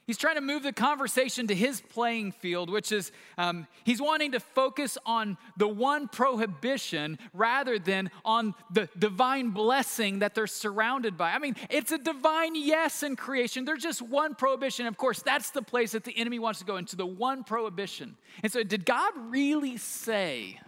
He's 0.06 0.16
trying 0.16 0.36
to 0.36 0.40
move 0.40 0.62
the 0.62 0.72
conversation 0.72 1.48
to 1.48 1.54
his 1.54 1.80
playing 1.80 2.30
field, 2.30 2.70
which 2.70 2.92
is 2.92 3.10
um, 3.36 3.66
he's 3.82 4.00
wanting 4.00 4.32
to 4.32 4.40
focus 4.40 4.96
on 5.04 5.36
the 5.56 5.66
one 5.66 6.06
prohibition 6.06 7.18
rather 7.32 7.76
than 7.76 8.12
on 8.24 8.54
the 8.70 8.88
divine 8.96 9.50
blessing 9.50 10.20
that 10.20 10.32
they're 10.32 10.46
surrounded 10.46 11.16
by. 11.16 11.32
I 11.32 11.38
mean, 11.38 11.56
it's 11.70 11.90
a 11.90 11.98
divine 11.98 12.54
yes 12.54 13.02
in 13.02 13.16
creation. 13.16 13.64
There's 13.64 13.82
just 13.82 14.00
one 14.00 14.36
prohibition. 14.36 14.86
Of 14.86 14.96
course, 14.96 15.22
that's 15.22 15.50
the 15.50 15.62
place 15.62 15.90
that 15.92 16.04
the 16.04 16.16
enemy 16.16 16.38
wants 16.38 16.60
to 16.60 16.64
go 16.64 16.76
into 16.76 16.94
the 16.94 17.06
one 17.06 17.42
prohibition. 17.42 18.16
And 18.44 18.52
so, 18.52 18.62
did 18.62 18.86
God 18.86 19.12
really 19.16 19.76
say? 19.76 20.60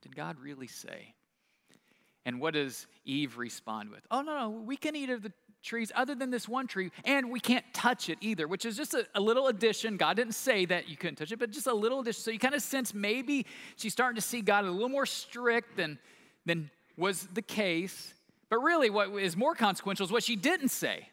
Did 0.00 0.16
God 0.16 0.38
really 0.40 0.68
say? 0.68 1.14
And 2.24 2.40
what 2.40 2.54
does 2.54 2.86
Eve 3.04 3.36
respond 3.36 3.90
with? 3.90 4.00
Oh, 4.10 4.22
no, 4.22 4.38
no, 4.38 4.50
we 4.50 4.76
can 4.76 4.96
eat 4.96 5.10
of 5.10 5.22
the 5.22 5.32
trees 5.62 5.92
other 5.94 6.14
than 6.14 6.30
this 6.30 6.48
one 6.48 6.66
tree, 6.66 6.90
and 7.04 7.30
we 7.30 7.40
can't 7.40 7.64
touch 7.72 8.08
it 8.08 8.18
either, 8.20 8.46
which 8.46 8.64
is 8.64 8.76
just 8.76 8.94
a, 8.94 9.06
a, 9.14 9.20
little 9.20 9.48
addition. 9.48 9.96
God 9.96 10.16
didn't 10.16 10.34
say 10.34 10.64
that 10.66 10.88
you 10.88 10.96
couldn't 10.96 11.16
touch 11.16 11.32
it, 11.32 11.38
but 11.38 11.50
just 11.50 11.66
a 11.66 11.74
little 11.74 12.00
addition. 12.00 12.22
So 12.22 12.30
you 12.30 12.38
kind 12.38 12.54
of 12.54 12.62
sense 12.62 12.94
maybe 12.94 13.46
she's 13.76 13.92
starting 13.92 14.16
to 14.16 14.22
see 14.22 14.40
God 14.40 14.64
a 14.64 14.70
little 14.70 14.88
more 14.88 15.06
strict 15.06 15.76
than, 15.76 15.98
than 16.46 16.70
was 16.96 17.28
the 17.32 17.42
case. 17.42 18.14
But 18.48 18.58
really, 18.58 18.90
what 18.90 19.10
is 19.10 19.36
more 19.36 19.54
consequential 19.54 20.06
is 20.06 20.12
what 20.12 20.22
she 20.22 20.36
didn't 20.36 20.68
say. 20.68 21.08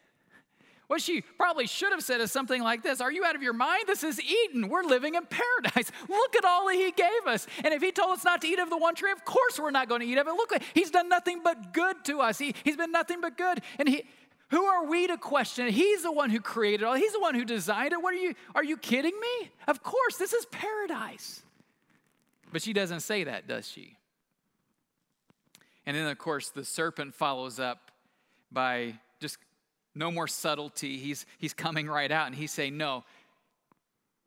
What 0.88 1.02
she 1.02 1.20
probably 1.20 1.66
should 1.66 1.90
have 1.90 2.04
said 2.04 2.20
is 2.20 2.30
something 2.30 2.62
like 2.62 2.82
this 2.82 3.00
Are 3.00 3.10
you 3.10 3.24
out 3.24 3.34
of 3.34 3.42
your 3.42 3.52
mind? 3.52 3.84
This 3.86 4.04
is 4.04 4.20
Eden. 4.20 4.68
We're 4.68 4.84
living 4.84 5.16
in 5.16 5.26
paradise. 5.26 5.90
Look 6.08 6.36
at 6.36 6.44
all 6.44 6.66
that 6.68 6.74
He 6.74 6.92
gave 6.92 7.26
us. 7.26 7.46
And 7.64 7.74
if 7.74 7.82
He 7.82 7.90
told 7.90 8.12
us 8.12 8.24
not 8.24 8.40
to 8.42 8.46
eat 8.46 8.60
of 8.60 8.70
the 8.70 8.76
one 8.76 8.94
tree, 8.94 9.10
of 9.10 9.24
course 9.24 9.58
we're 9.58 9.72
not 9.72 9.88
going 9.88 10.00
to 10.00 10.06
eat 10.06 10.18
of 10.18 10.28
it. 10.28 10.34
Look, 10.34 10.52
He's 10.74 10.90
done 10.90 11.08
nothing 11.08 11.40
but 11.42 11.72
good 11.72 12.04
to 12.04 12.20
us. 12.20 12.38
He, 12.38 12.54
he's 12.62 12.76
been 12.76 12.92
nothing 12.92 13.20
but 13.20 13.36
good. 13.36 13.62
And 13.78 13.88
He, 13.88 14.04
Who 14.50 14.64
are 14.64 14.86
we 14.86 15.06
to 15.08 15.16
question? 15.16 15.68
He's 15.68 16.02
the 16.02 16.12
one 16.12 16.30
who 16.30 16.40
created 16.40 16.84
all. 16.84 16.94
He's 16.94 17.12
the 17.12 17.20
one 17.20 17.34
who 17.34 17.44
designed 17.44 17.92
it. 17.92 18.02
What 18.02 18.14
are 18.14 18.18
you 18.18 18.34
are 18.54 18.64
you 18.64 18.76
kidding 18.76 19.18
me? 19.18 19.50
Of 19.66 19.82
course, 19.82 20.16
this 20.16 20.32
is 20.32 20.46
paradise. 20.46 21.42
But 22.52 22.62
she 22.62 22.72
doesn't 22.72 23.00
say 23.00 23.24
that, 23.24 23.48
does 23.48 23.68
she? 23.68 23.96
And 25.84 25.96
then 25.96 26.06
of 26.06 26.18
course 26.18 26.50
the 26.50 26.64
serpent 26.64 27.14
follows 27.14 27.58
up 27.58 27.90
by 28.52 28.94
just 29.20 29.38
no 29.94 30.12
more 30.12 30.28
subtlety. 30.28 30.98
He's 30.98 31.26
he's 31.38 31.54
coming 31.54 31.88
right 31.88 32.12
out 32.12 32.26
and 32.26 32.34
he's 32.34 32.52
saying, 32.52 32.76
"No." 32.76 33.04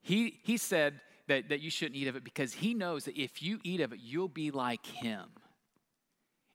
He 0.01 0.39
he 0.43 0.57
said 0.57 0.99
that, 1.27 1.49
that 1.49 1.61
you 1.61 1.69
shouldn't 1.69 1.95
eat 1.95 2.07
of 2.07 2.15
it 2.15 2.23
because 2.23 2.53
he 2.53 2.73
knows 2.73 3.05
that 3.05 3.17
if 3.17 3.41
you 3.41 3.59
eat 3.63 3.79
of 3.79 3.93
it, 3.93 3.99
you'll 4.01 4.27
be 4.27 4.51
like 4.51 4.85
him. 4.85 5.29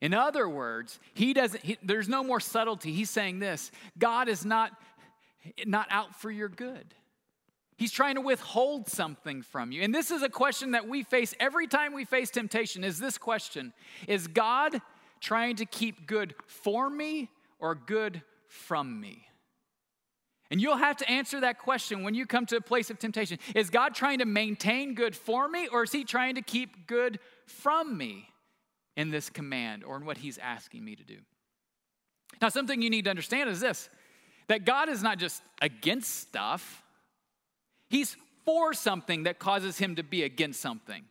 In 0.04 0.12
other 0.12 0.46
words, 0.46 1.00
he 1.14 1.32
doesn't, 1.32 1.64
he, 1.64 1.78
there's 1.82 2.10
no 2.10 2.22
more 2.22 2.38
subtlety. 2.38 2.92
He's 2.92 3.08
saying 3.08 3.38
this 3.38 3.72
God 3.98 4.28
is 4.28 4.44
not, 4.44 4.72
not 5.64 5.86
out 5.88 6.14
for 6.20 6.30
your 6.30 6.50
good. 6.50 6.92
He's 7.78 7.90
trying 7.90 8.16
to 8.16 8.20
withhold 8.20 8.86
something 8.86 9.40
from 9.40 9.72
you. 9.72 9.80
And 9.80 9.94
this 9.94 10.10
is 10.10 10.20
a 10.20 10.28
question 10.28 10.72
that 10.72 10.86
we 10.86 11.04
face 11.04 11.32
every 11.40 11.66
time 11.66 11.94
we 11.94 12.04
face 12.04 12.28
temptation 12.28 12.84
is 12.84 12.98
this 12.98 13.16
question 13.16 13.72
Is 14.06 14.26
God 14.26 14.78
trying 15.20 15.56
to 15.56 15.64
keep 15.64 16.06
good 16.06 16.34
for 16.46 16.90
me 16.90 17.30
or 17.58 17.74
good 17.74 18.20
from 18.46 19.00
me? 19.00 19.26
And 20.50 20.60
you'll 20.60 20.76
have 20.76 20.98
to 20.98 21.10
answer 21.10 21.40
that 21.40 21.58
question 21.58 22.02
when 22.02 22.12
you 22.12 22.26
come 22.26 22.44
to 22.46 22.56
a 22.56 22.60
place 22.60 22.90
of 22.90 22.98
temptation. 22.98 23.38
Is 23.54 23.70
God 23.70 23.94
trying 23.94 24.18
to 24.18 24.26
maintain 24.26 24.94
good 24.94 25.16
for 25.16 25.48
me 25.48 25.66
or 25.66 25.84
is 25.84 25.92
he 25.92 26.04
trying 26.04 26.34
to 26.34 26.42
keep 26.42 26.86
good 26.86 27.20
from 27.46 27.96
me? 27.96 28.28
In 28.96 29.10
this 29.10 29.30
command 29.30 29.84
or 29.84 29.96
in 29.96 30.04
what 30.04 30.18
he's 30.18 30.38
asking 30.38 30.84
me 30.84 30.96
to 30.96 31.04
do. 31.04 31.18
Now, 32.40 32.48
something 32.48 32.82
you 32.82 32.90
need 32.90 33.04
to 33.04 33.10
understand 33.10 33.50
is 33.50 33.60
this 33.60 33.88
that 34.48 34.64
God 34.64 34.88
is 34.88 35.02
not 35.02 35.18
just 35.18 35.42
against 35.62 36.14
stuff, 36.14 36.82
he's 37.88 38.16
for 38.44 38.74
something 38.74 39.22
that 39.24 39.38
causes 39.38 39.78
him 39.78 39.96
to 39.96 40.02
be 40.02 40.22
against 40.22 40.60
something. 40.60 41.04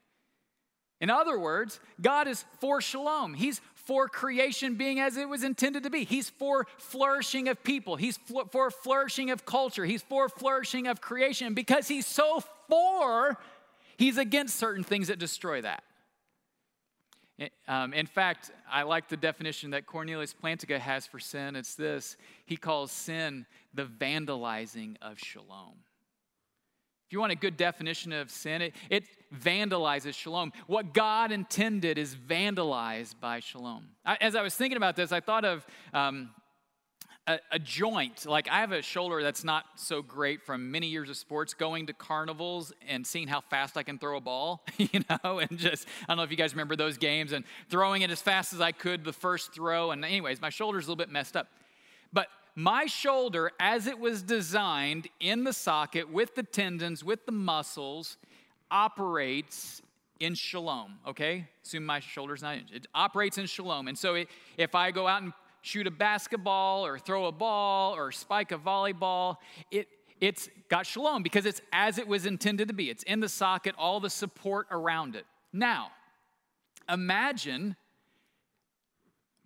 In 1.01 1.09
other 1.09 1.37
words, 1.37 1.79
God 1.99 2.27
is 2.27 2.45
for 2.61 2.79
shalom. 2.79 3.33
He's 3.33 3.59
for 3.73 4.07
creation 4.07 4.75
being 4.75 4.99
as 4.99 5.17
it 5.17 5.27
was 5.27 5.43
intended 5.43 5.83
to 5.83 5.89
be. 5.89 6.05
He's 6.05 6.29
for 6.29 6.65
flourishing 6.77 7.49
of 7.49 7.61
people. 7.63 7.97
He's 7.97 8.17
for 8.51 8.71
flourishing 8.71 9.29
of 9.29 9.45
culture. 9.45 9.83
He's 9.83 10.01
for 10.01 10.29
flourishing 10.29 10.87
of 10.87 11.01
creation. 11.01 11.53
Because 11.53 11.87
he's 11.89 12.05
so 12.05 12.41
for, 12.69 13.37
he's 13.97 14.17
against 14.17 14.55
certain 14.55 14.83
things 14.83 15.07
that 15.07 15.19
destroy 15.19 15.61
that. 15.61 15.83
Um, 17.67 17.93
in 17.93 18.05
fact, 18.05 18.51
I 18.71 18.83
like 18.83 19.09
the 19.09 19.17
definition 19.17 19.71
that 19.71 19.85
Cornelius 19.85 20.33
Plantinga 20.33 20.79
has 20.79 21.07
for 21.07 21.19
sin. 21.19 21.55
It's 21.55 21.75
this 21.75 22.17
he 22.45 22.57
calls 22.57 22.91
sin 22.91 23.45
the 23.73 23.85
vandalizing 23.85 24.95
of 25.01 25.19
shalom. 25.19 25.75
If 27.07 27.13
you 27.13 27.19
want 27.19 27.31
a 27.31 27.35
good 27.35 27.57
definition 27.57 28.12
of 28.12 28.31
sin, 28.31 28.62
it, 28.62 28.75
it 28.89 29.03
vandalizes 29.35 30.15
shalom. 30.15 30.51
What 30.67 30.93
God 30.93 31.31
intended 31.31 31.97
is 31.97 32.15
vandalized 32.15 33.19
by 33.19 33.39
shalom. 33.39 33.89
I, 34.05 34.17
as 34.19 34.35
I 34.35 34.41
was 34.41 34.55
thinking 34.55 34.77
about 34.77 34.95
this, 34.95 35.12
I 35.12 35.19
thought 35.19 35.45
of 35.45 35.65
um, 35.93 36.31
a, 37.27 37.39
a, 37.51 37.60
joint. 37.60 38.25
Like 38.25 38.50
I 38.50 38.60
have 38.60 38.72
a 38.72 38.82
shoulder 38.82 39.24
that's 39.24 39.44
not 39.44 39.65
so 39.75 40.01
great 40.01 40.42
from 40.42 40.72
many 40.72 40.88
years 40.88 41.10
of 41.10 41.18
sports, 41.18 41.53
going 41.53 41.88
to 41.88 41.94
carnivals 41.94 42.74
and 42.88 43.06
seeing 43.06 43.27
how 43.27 43.42
fast 43.42 43.77
I 43.77 43.84
can 43.84 43.98
throw 43.98 44.18
a 44.18 44.22
ball, 44.22 44.63
you 44.77 45.01
know, 45.10 45.39
and 45.39 45.58
just, 45.58 45.88
I 46.03 46.06
don't 46.10 46.18
know 46.18 46.24
if 46.24 46.32
you 46.32 46.38
guys 46.38 46.53
remember 46.53 46.75
those 46.75 46.98
games 46.98 47.32
and 47.32 47.46
throwing 47.70 48.01
it 48.01 48.12
as 48.12 48.22
fast 48.22 48.53
as 48.53 48.62
I 48.62 48.72
could 48.72 49.03
the 49.03 49.13
first 49.13 49.53
throw. 49.53 49.92
And, 49.92 50.03
anyways, 50.03 50.42
my 50.42 50.50
shoulder's 50.50 50.86
a 50.86 50.88
little 50.88 50.98
bit 50.98 51.10
messed 51.10 51.38
up. 51.38 51.48
But 52.12 52.27
my 52.56 52.86
shoulder, 52.86 53.51
as 53.60 53.88
it 53.88 54.00
was 54.00 54.22
designed 54.22 55.08
in 55.20 55.44
the 55.44 55.53
socket 55.53 56.12
with 56.12 56.36
the 56.36 56.44
tendons, 56.44 57.03
with 57.03 57.25
the 57.25 57.32
muscles, 57.32 58.18
operates 58.70 59.82
in 60.20 60.36
shalom, 60.36 60.96
okay? 61.08 61.48
Assume 61.63 61.86
my 61.86 62.00
shoulder's 62.00 62.42
not 62.42 62.58
injured. 62.58 62.77
It 62.77 62.88
operates 62.94 63.38
in 63.38 63.46
shalom. 63.46 63.88
And 63.88 63.98
so 63.98 64.15
it, 64.15 64.30
if 64.58 64.75
I 64.75 64.92
go 64.92 65.08
out 65.08 65.22
and 65.22 65.34
shoot 65.63 65.88
a 65.88 65.91
basketball 65.91 66.86
or 66.86 67.00
throw 67.00 67.25
a 67.25 67.32
ball 67.32 67.96
or 67.96 68.12
spike 68.12 68.51
a 68.51 68.58
volleyball. 68.58 69.38
It, 69.72 69.88
it's 70.20 70.50
got 70.70 70.86
shalom 70.86 71.24
because 71.24 71.46
it's 71.46 71.62
as 71.72 71.98
it 71.98 72.08
was 72.08 72.25
intended 72.25 72.67
to 72.67 72.74
be. 72.74 72.89
It's 72.89 73.03
in 73.03 73.22
the 73.22 73.29
socket, 73.29 73.74
all 73.77 74.01
the 74.01 74.10
support 74.10 74.67
around 74.70 75.15
it. 75.15 75.25
Now, 75.53 75.91
imagine 76.89 77.77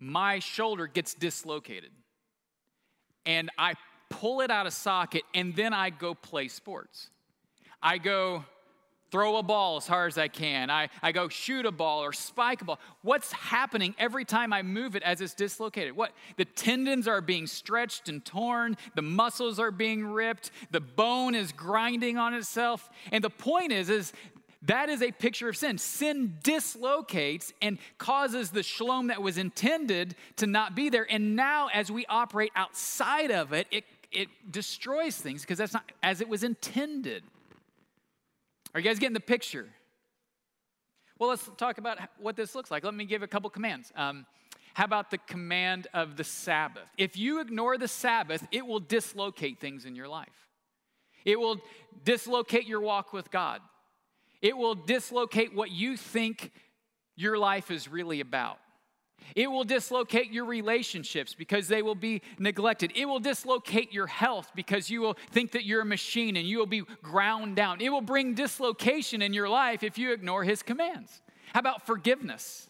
my 0.00 0.40
shoulder 0.40 0.88
gets 0.88 1.14
dislocated 1.14 1.90
and 3.24 3.48
I 3.56 3.74
pull 4.10 4.40
it 4.40 4.50
out 4.50 4.66
of 4.66 4.72
socket 4.72 5.22
and 5.34 5.54
then 5.54 5.72
I 5.72 5.90
go 5.90 6.14
play 6.14 6.48
sports. 6.48 7.10
I 7.80 7.98
go 7.98 8.44
throw 9.10 9.36
a 9.36 9.42
ball 9.42 9.76
as 9.76 9.86
hard 9.86 10.12
as 10.12 10.18
I 10.18 10.28
can. 10.28 10.70
I, 10.70 10.88
I 11.02 11.12
go 11.12 11.28
shoot 11.28 11.66
a 11.66 11.72
ball 11.72 12.02
or 12.02 12.12
spike 12.12 12.62
a 12.62 12.64
ball. 12.64 12.78
What's 13.02 13.32
happening 13.32 13.94
every 13.98 14.24
time 14.24 14.52
I 14.52 14.62
move 14.62 14.96
it 14.96 15.02
as 15.02 15.20
it's 15.20 15.34
dislocated? 15.34 15.96
What? 15.96 16.12
The 16.36 16.44
tendons 16.44 17.08
are 17.08 17.20
being 17.20 17.46
stretched 17.46 18.08
and 18.08 18.24
torn, 18.24 18.76
the 18.94 19.02
muscles 19.02 19.58
are 19.58 19.70
being 19.70 20.06
ripped, 20.06 20.50
the 20.70 20.80
bone 20.80 21.34
is 21.34 21.52
grinding 21.52 22.18
on 22.18 22.34
itself. 22.34 22.90
And 23.10 23.24
the 23.24 23.30
point 23.30 23.72
is, 23.72 23.88
is 23.88 24.12
that 24.62 24.88
is 24.88 25.02
a 25.02 25.12
picture 25.12 25.48
of 25.48 25.56
sin. 25.56 25.78
Sin 25.78 26.36
dislocates 26.42 27.52
and 27.62 27.78
causes 27.96 28.50
the 28.50 28.62
shalom 28.62 29.06
that 29.06 29.22
was 29.22 29.38
intended 29.38 30.16
to 30.36 30.46
not 30.46 30.74
be 30.74 30.88
there. 30.88 31.06
And 31.08 31.36
now, 31.36 31.68
as 31.72 31.90
we 31.90 32.04
operate 32.06 32.50
outside 32.56 33.30
of 33.30 33.52
it, 33.52 33.68
it, 33.70 33.84
it 34.10 34.28
destroys 34.50 35.16
things 35.16 35.42
because 35.42 35.58
that's 35.58 35.72
not 35.72 35.90
as 36.02 36.20
it 36.20 36.28
was 36.28 36.42
intended. 36.42 37.22
Are 38.78 38.80
you 38.80 38.84
guys 38.84 39.00
getting 39.00 39.12
the 39.12 39.18
picture? 39.18 39.66
Well, 41.18 41.30
let's 41.30 41.50
talk 41.56 41.78
about 41.78 41.98
what 42.20 42.36
this 42.36 42.54
looks 42.54 42.70
like. 42.70 42.84
Let 42.84 42.94
me 42.94 43.06
give 43.06 43.24
a 43.24 43.26
couple 43.26 43.50
commands. 43.50 43.92
Um, 43.96 44.24
how 44.74 44.84
about 44.84 45.10
the 45.10 45.18
command 45.18 45.88
of 45.92 46.16
the 46.16 46.22
Sabbath? 46.22 46.88
If 46.96 47.16
you 47.16 47.40
ignore 47.40 47.76
the 47.76 47.88
Sabbath, 47.88 48.46
it 48.52 48.64
will 48.64 48.78
dislocate 48.78 49.58
things 49.58 49.84
in 49.84 49.96
your 49.96 50.06
life. 50.06 50.46
It 51.24 51.40
will 51.40 51.60
dislocate 52.04 52.68
your 52.68 52.80
walk 52.80 53.12
with 53.12 53.32
God. 53.32 53.62
It 54.42 54.56
will 54.56 54.76
dislocate 54.76 55.52
what 55.52 55.72
you 55.72 55.96
think 55.96 56.52
your 57.16 57.36
life 57.36 57.72
is 57.72 57.88
really 57.88 58.20
about. 58.20 58.60
It 59.34 59.50
will 59.50 59.64
dislocate 59.64 60.32
your 60.32 60.44
relationships 60.44 61.34
because 61.34 61.68
they 61.68 61.82
will 61.82 61.94
be 61.94 62.22
neglected. 62.38 62.92
It 62.96 63.06
will 63.06 63.20
dislocate 63.20 63.92
your 63.92 64.06
health 64.06 64.50
because 64.54 64.90
you 64.90 65.00
will 65.00 65.16
think 65.30 65.52
that 65.52 65.64
you're 65.64 65.82
a 65.82 65.86
machine 65.86 66.36
and 66.36 66.46
you 66.46 66.58
will 66.58 66.66
be 66.66 66.82
ground 67.02 67.56
down. 67.56 67.80
It 67.80 67.90
will 67.90 68.00
bring 68.00 68.34
dislocation 68.34 69.22
in 69.22 69.32
your 69.32 69.48
life 69.48 69.82
if 69.82 69.98
you 69.98 70.12
ignore 70.12 70.44
his 70.44 70.62
commands. 70.62 71.20
How 71.52 71.60
about 71.60 71.86
forgiveness? 71.86 72.68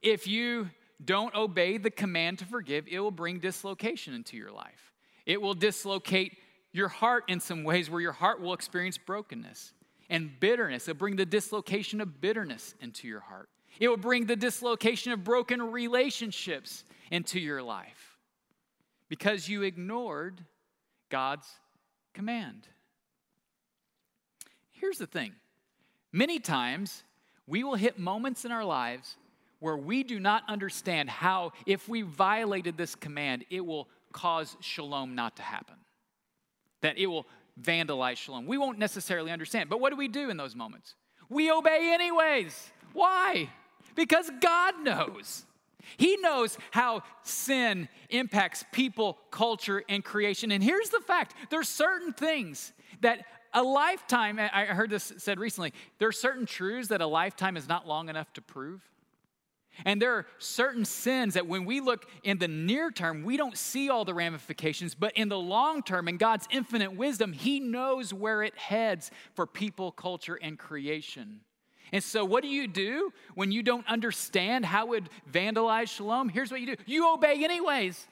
If 0.00 0.26
you 0.26 0.70
don't 1.04 1.34
obey 1.34 1.78
the 1.78 1.90
command 1.90 2.38
to 2.38 2.44
forgive, 2.44 2.86
it 2.88 3.00
will 3.00 3.10
bring 3.10 3.38
dislocation 3.38 4.14
into 4.14 4.36
your 4.36 4.50
life. 4.50 4.92
It 5.26 5.40
will 5.40 5.54
dislocate 5.54 6.36
your 6.72 6.88
heart 6.88 7.24
in 7.28 7.40
some 7.40 7.64
ways 7.64 7.90
where 7.90 8.00
your 8.00 8.12
heart 8.12 8.40
will 8.40 8.54
experience 8.54 8.98
brokenness 8.98 9.72
and 10.08 10.30
bitterness. 10.40 10.88
It'll 10.88 10.98
bring 10.98 11.16
the 11.16 11.26
dislocation 11.26 12.00
of 12.00 12.20
bitterness 12.20 12.74
into 12.80 13.06
your 13.06 13.20
heart. 13.20 13.48
It 13.80 13.88
will 13.88 13.96
bring 13.96 14.26
the 14.26 14.36
dislocation 14.36 15.12
of 15.12 15.24
broken 15.24 15.62
relationships 15.62 16.84
into 17.10 17.40
your 17.40 17.62
life 17.62 18.18
because 19.08 19.48
you 19.48 19.62
ignored 19.62 20.44
God's 21.10 21.46
command. 22.14 22.66
Here's 24.70 24.98
the 24.98 25.06
thing 25.06 25.32
many 26.12 26.38
times 26.38 27.02
we 27.46 27.64
will 27.64 27.74
hit 27.74 27.98
moments 27.98 28.44
in 28.44 28.52
our 28.52 28.64
lives 28.64 29.16
where 29.58 29.76
we 29.76 30.02
do 30.02 30.18
not 30.18 30.42
understand 30.48 31.08
how, 31.08 31.52
if 31.66 31.88
we 31.88 32.02
violated 32.02 32.76
this 32.76 32.94
command, 32.94 33.44
it 33.48 33.64
will 33.64 33.88
cause 34.12 34.56
shalom 34.60 35.14
not 35.14 35.36
to 35.36 35.42
happen, 35.42 35.76
that 36.80 36.98
it 36.98 37.06
will 37.06 37.26
vandalize 37.60 38.16
shalom. 38.16 38.46
We 38.46 38.58
won't 38.58 38.78
necessarily 38.78 39.30
understand. 39.30 39.70
But 39.70 39.80
what 39.80 39.90
do 39.90 39.96
we 39.96 40.08
do 40.08 40.30
in 40.30 40.36
those 40.36 40.56
moments? 40.56 40.94
We 41.28 41.50
obey 41.50 41.90
anyways. 41.92 42.72
Why? 42.92 43.50
Because 43.94 44.30
God 44.40 44.82
knows. 44.82 45.44
He 45.96 46.16
knows 46.18 46.56
how 46.70 47.02
sin 47.22 47.88
impacts 48.08 48.64
people, 48.72 49.18
culture, 49.30 49.82
and 49.88 50.04
creation. 50.04 50.52
And 50.52 50.62
here's 50.62 50.90
the 50.90 51.00
fact 51.00 51.34
there's 51.50 51.68
certain 51.68 52.12
things 52.12 52.72
that 53.00 53.24
a 53.54 53.62
lifetime, 53.62 54.38
I 54.38 54.66
heard 54.66 54.90
this 54.90 55.12
said 55.18 55.38
recently, 55.38 55.74
there 55.98 56.08
are 56.08 56.12
certain 56.12 56.46
truths 56.46 56.88
that 56.88 57.00
a 57.00 57.06
lifetime 57.06 57.56
is 57.56 57.68
not 57.68 57.86
long 57.86 58.08
enough 58.08 58.32
to 58.34 58.42
prove. 58.42 58.80
And 59.84 60.00
there 60.00 60.14
are 60.14 60.26
certain 60.38 60.84
sins 60.84 61.34
that 61.34 61.46
when 61.46 61.64
we 61.64 61.80
look 61.80 62.06
in 62.22 62.38
the 62.38 62.48
near 62.48 62.90
term, 62.90 63.24
we 63.24 63.36
don't 63.36 63.56
see 63.56 63.88
all 63.88 64.04
the 64.04 64.14
ramifications, 64.14 64.94
but 64.94 65.12
in 65.16 65.28
the 65.28 65.38
long 65.38 65.82
term, 65.82 66.08
in 66.08 66.18
God's 66.18 66.46
infinite 66.50 66.94
wisdom, 66.94 67.32
He 67.32 67.58
knows 67.58 68.12
where 68.12 68.42
it 68.42 68.56
heads 68.56 69.10
for 69.34 69.46
people, 69.46 69.90
culture, 69.90 70.38
and 70.40 70.58
creation. 70.58 71.40
And 71.92 72.02
so, 72.02 72.24
what 72.24 72.42
do 72.42 72.48
you 72.48 72.66
do 72.66 73.12
when 73.34 73.52
you 73.52 73.62
don't 73.62 73.86
understand 73.86 74.64
how 74.64 74.86
it 74.86 74.88
would 74.88 75.10
vandalize 75.30 75.88
shalom? 75.88 76.30
Here's 76.30 76.50
what 76.50 76.60
you 76.60 76.66
do 76.66 76.76
you 76.86 77.12
obey 77.12 77.44
anyways. 77.44 78.06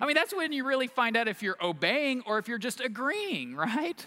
I 0.00 0.06
mean, 0.06 0.14
that's 0.14 0.34
when 0.34 0.52
you 0.52 0.66
really 0.66 0.86
find 0.88 1.16
out 1.16 1.28
if 1.28 1.42
you're 1.42 1.58
obeying 1.62 2.22
or 2.26 2.38
if 2.38 2.48
you're 2.48 2.58
just 2.58 2.80
agreeing, 2.80 3.54
right? 3.56 4.04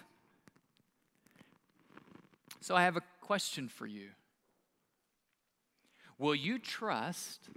So 2.59 2.75
I 2.75 2.83
have 2.83 2.97
a 2.97 3.01
question 3.21 3.69
for 3.69 3.85
you. 3.85 4.09
Will 6.17 6.35
you 6.35 6.59
trust 6.59 7.49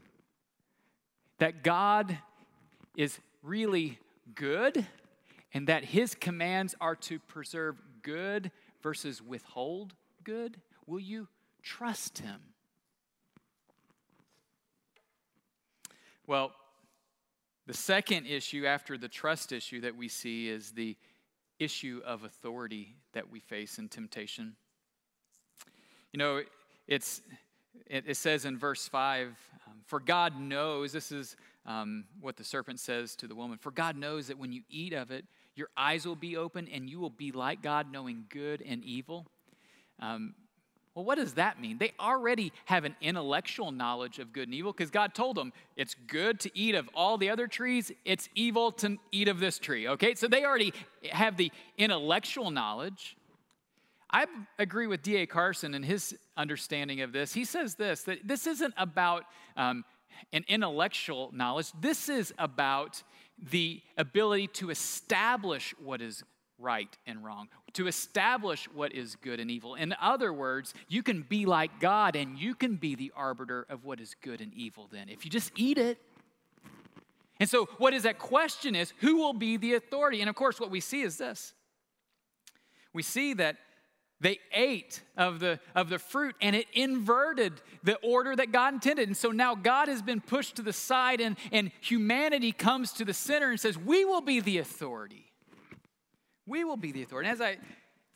that 1.38 1.62
God 1.62 2.18
is 2.96 3.18
really 3.42 3.98
good 4.34 4.86
and 5.52 5.68
that 5.68 5.84
his 5.84 6.14
commands 6.14 6.74
are 6.80 6.96
to 6.96 7.18
preserve 7.18 7.80
good 8.02 8.50
versus 8.82 9.22
withhold 9.22 9.94
good? 10.24 10.56
Will 10.86 10.98
you 10.98 11.28
trust 11.66 12.18
him? 12.18 12.40
Well, 16.26 16.52
the 17.66 17.74
second 17.74 18.26
issue 18.26 18.66
after 18.66 18.96
the 18.96 19.08
trust 19.08 19.50
issue 19.50 19.80
that 19.80 19.96
we 19.96 20.08
see 20.08 20.48
is 20.48 20.70
the 20.70 20.96
issue 21.58 22.00
of 22.06 22.22
authority 22.22 22.94
that 23.14 23.30
we 23.30 23.40
face 23.40 23.78
in 23.78 23.88
temptation. 23.88 24.54
You 26.12 26.18
know, 26.18 26.42
it's 26.86 27.20
it, 27.86 28.04
it 28.06 28.16
says 28.16 28.44
in 28.44 28.56
verse 28.56 28.86
5 28.86 29.28
um, 29.66 29.72
For 29.86 29.98
God 29.98 30.38
knows, 30.40 30.92
this 30.92 31.10
is 31.10 31.36
um, 31.66 32.04
what 32.20 32.36
the 32.36 32.44
serpent 32.44 32.78
says 32.78 33.16
to 33.16 33.26
the 33.26 33.34
woman, 33.34 33.58
for 33.58 33.72
God 33.72 33.96
knows 33.96 34.28
that 34.28 34.38
when 34.38 34.52
you 34.52 34.62
eat 34.70 34.92
of 34.92 35.10
it, 35.10 35.24
your 35.56 35.68
eyes 35.76 36.06
will 36.06 36.16
be 36.16 36.36
open 36.36 36.68
and 36.72 36.88
you 36.88 37.00
will 37.00 37.10
be 37.10 37.32
like 37.32 37.60
God, 37.60 37.90
knowing 37.90 38.26
good 38.28 38.62
and 38.62 38.84
evil. 38.84 39.26
Um, 39.98 40.34
well, 40.96 41.04
what 41.04 41.16
does 41.16 41.34
that 41.34 41.60
mean? 41.60 41.76
They 41.76 41.92
already 42.00 42.54
have 42.64 42.86
an 42.86 42.96
intellectual 43.02 43.70
knowledge 43.70 44.18
of 44.18 44.32
good 44.32 44.48
and 44.48 44.54
evil 44.54 44.72
because 44.72 44.90
God 44.90 45.12
told 45.12 45.36
them 45.36 45.52
it's 45.76 45.94
good 45.94 46.40
to 46.40 46.58
eat 46.58 46.74
of 46.74 46.88
all 46.94 47.18
the 47.18 47.28
other 47.28 47.46
trees, 47.46 47.92
it's 48.06 48.30
evil 48.34 48.72
to 48.72 48.96
eat 49.12 49.28
of 49.28 49.38
this 49.38 49.58
tree, 49.58 49.86
okay? 49.88 50.14
So 50.14 50.26
they 50.26 50.46
already 50.46 50.72
have 51.10 51.36
the 51.36 51.52
intellectual 51.76 52.50
knowledge. 52.50 53.14
I 54.10 54.24
agree 54.58 54.86
with 54.86 55.02
D.A. 55.02 55.26
Carson 55.26 55.74
and 55.74 55.84
his 55.84 56.16
understanding 56.34 57.02
of 57.02 57.12
this. 57.12 57.34
He 57.34 57.44
says 57.44 57.74
this 57.74 58.04
that 58.04 58.26
this 58.26 58.46
isn't 58.46 58.72
about 58.78 59.24
um, 59.54 59.84
an 60.32 60.46
intellectual 60.48 61.30
knowledge, 61.30 61.72
this 61.78 62.08
is 62.08 62.32
about 62.38 63.02
the 63.50 63.82
ability 63.98 64.46
to 64.46 64.70
establish 64.70 65.74
what 65.78 66.00
is 66.00 66.24
right 66.58 66.96
and 67.06 67.24
wrong, 67.24 67.48
to 67.74 67.86
establish 67.86 68.66
what 68.72 68.92
is 68.92 69.16
good 69.16 69.40
and 69.40 69.50
evil. 69.50 69.74
In 69.74 69.94
other 70.00 70.32
words, 70.32 70.74
you 70.88 71.02
can 71.02 71.22
be 71.22 71.46
like 71.46 71.80
God 71.80 72.16
and 72.16 72.38
you 72.38 72.54
can 72.54 72.76
be 72.76 72.94
the 72.94 73.12
arbiter 73.14 73.66
of 73.68 73.84
what 73.84 74.00
is 74.00 74.14
good 74.22 74.40
and 74.40 74.52
evil 74.54 74.88
then, 74.90 75.08
if 75.08 75.24
you 75.24 75.30
just 75.30 75.52
eat 75.56 75.78
it. 75.78 75.98
And 77.38 77.48
so, 77.48 77.66
what 77.78 77.92
is 77.92 78.04
that 78.04 78.18
question 78.18 78.74
is 78.74 78.92
who 79.00 79.16
will 79.16 79.34
be 79.34 79.56
the 79.56 79.74
authority? 79.74 80.20
And 80.20 80.30
of 80.30 80.36
course, 80.36 80.58
what 80.58 80.70
we 80.70 80.80
see 80.80 81.02
is 81.02 81.18
this 81.18 81.52
we 82.92 83.02
see 83.02 83.34
that 83.34 83.56
they 84.20 84.38
ate 84.52 85.02
of 85.16 85.40
the, 85.40 85.60
of 85.74 85.90
the 85.90 85.98
fruit 85.98 86.34
and 86.40 86.56
it 86.56 86.66
inverted 86.72 87.52
the 87.82 87.96
order 87.96 88.34
that 88.34 88.50
God 88.50 88.72
intended. 88.72 89.08
And 89.08 89.16
so 89.16 89.30
now 89.30 89.54
God 89.54 89.88
has 89.88 90.00
been 90.00 90.22
pushed 90.22 90.56
to 90.56 90.62
the 90.62 90.72
side 90.72 91.20
and, 91.20 91.36
and 91.52 91.70
humanity 91.80 92.52
comes 92.52 92.92
to 92.92 93.04
the 93.04 93.12
center 93.12 93.50
and 93.50 93.60
says, 93.60 93.76
We 93.76 94.04
will 94.06 94.22
be 94.22 94.40
the 94.40 94.58
authority. 94.58 95.26
We 96.46 96.64
will 96.64 96.76
be 96.76 96.92
the 96.92 97.02
authority. 97.02 97.28
And 97.28 97.34
as 97.34 97.40
I 97.40 97.58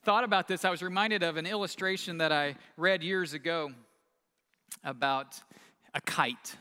thought 0.04 0.24
about 0.24 0.46
this, 0.46 0.64
I 0.64 0.70
was 0.70 0.82
reminded 0.82 1.22
of 1.22 1.36
an 1.36 1.46
illustration 1.46 2.18
that 2.18 2.32
I 2.32 2.54
read 2.76 3.02
years 3.02 3.34
ago 3.34 3.72
about 4.84 5.40
a 5.94 6.00
kite. 6.00 6.56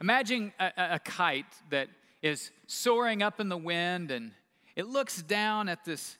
Imagine 0.00 0.52
a, 0.58 0.72
a, 0.76 0.98
kite 0.98 1.52
that 1.70 1.88
is 2.22 2.52
soaring 2.66 3.22
up 3.22 3.40
in 3.40 3.48
the 3.48 3.56
wind 3.56 4.10
and 4.10 4.32
it 4.76 4.86
looks 4.86 5.22
down 5.22 5.68
at 5.68 5.84
this 5.84 6.16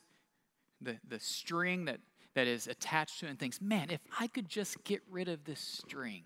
the, 0.81 0.99
the 1.09 1.21
string 1.21 1.85
that, 1.85 2.01
that 2.35 2.47
is 2.47 2.67
attached 2.67 3.21
to 3.21 3.27
it 3.27 3.31
and 3.31 3.39
thinks, 3.39 3.61
man, 3.61 3.91
if 3.91 4.01
I 4.19 4.27
could 4.27 4.49
just 4.49 4.83
get 4.85 5.01
rid 5.11 5.29
of 5.29 5.45
this 5.45 5.61
string, 5.61 6.25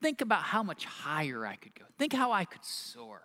think 0.00 0.22
about 0.22 0.42
how 0.42 0.62
much 0.62 0.86
higher 0.86 1.46
I 1.46 1.56
could 1.56 1.74
go. 1.74 1.84
Think 1.98 2.14
how 2.14 2.32
I 2.32 2.46
could 2.46 2.64
soar. 2.64 3.20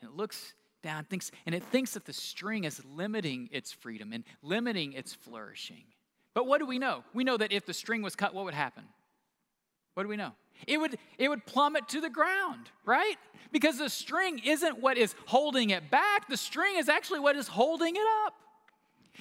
And 0.00 0.10
it 0.10 0.16
looks 0.16 0.54
down, 0.82 1.04
thinks, 1.04 1.30
and 1.46 1.54
it 1.54 1.62
thinks 1.64 1.92
that 1.94 2.04
the 2.04 2.12
string 2.12 2.64
is 2.64 2.82
limiting 2.84 3.48
its 3.52 3.72
freedom 3.72 4.12
and 4.12 4.24
limiting 4.42 4.92
its 4.92 5.14
flourishing. 5.14 5.84
But 6.34 6.46
what 6.46 6.58
do 6.58 6.66
we 6.66 6.78
know? 6.78 7.04
We 7.12 7.24
know 7.24 7.36
that 7.36 7.52
if 7.52 7.66
the 7.66 7.74
string 7.74 8.02
was 8.02 8.16
cut, 8.16 8.34
what 8.34 8.44
would 8.44 8.54
happen? 8.54 8.84
What 9.94 10.04
do 10.04 10.08
we 10.08 10.16
know? 10.16 10.32
It 10.66 10.78
would, 10.78 10.98
it 11.18 11.28
would 11.28 11.46
plummet 11.46 11.88
to 11.88 12.00
the 12.00 12.10
ground, 12.10 12.70
right? 12.84 13.16
Because 13.50 13.78
the 13.78 13.88
string 13.88 14.40
isn't 14.44 14.78
what 14.78 14.96
is 14.96 15.14
holding 15.26 15.70
it 15.70 15.90
back, 15.90 16.28
the 16.28 16.36
string 16.36 16.76
is 16.76 16.88
actually 16.88 17.20
what 17.20 17.36
is 17.36 17.48
holding 17.48 17.96
it 17.96 18.06
up. 18.24 18.34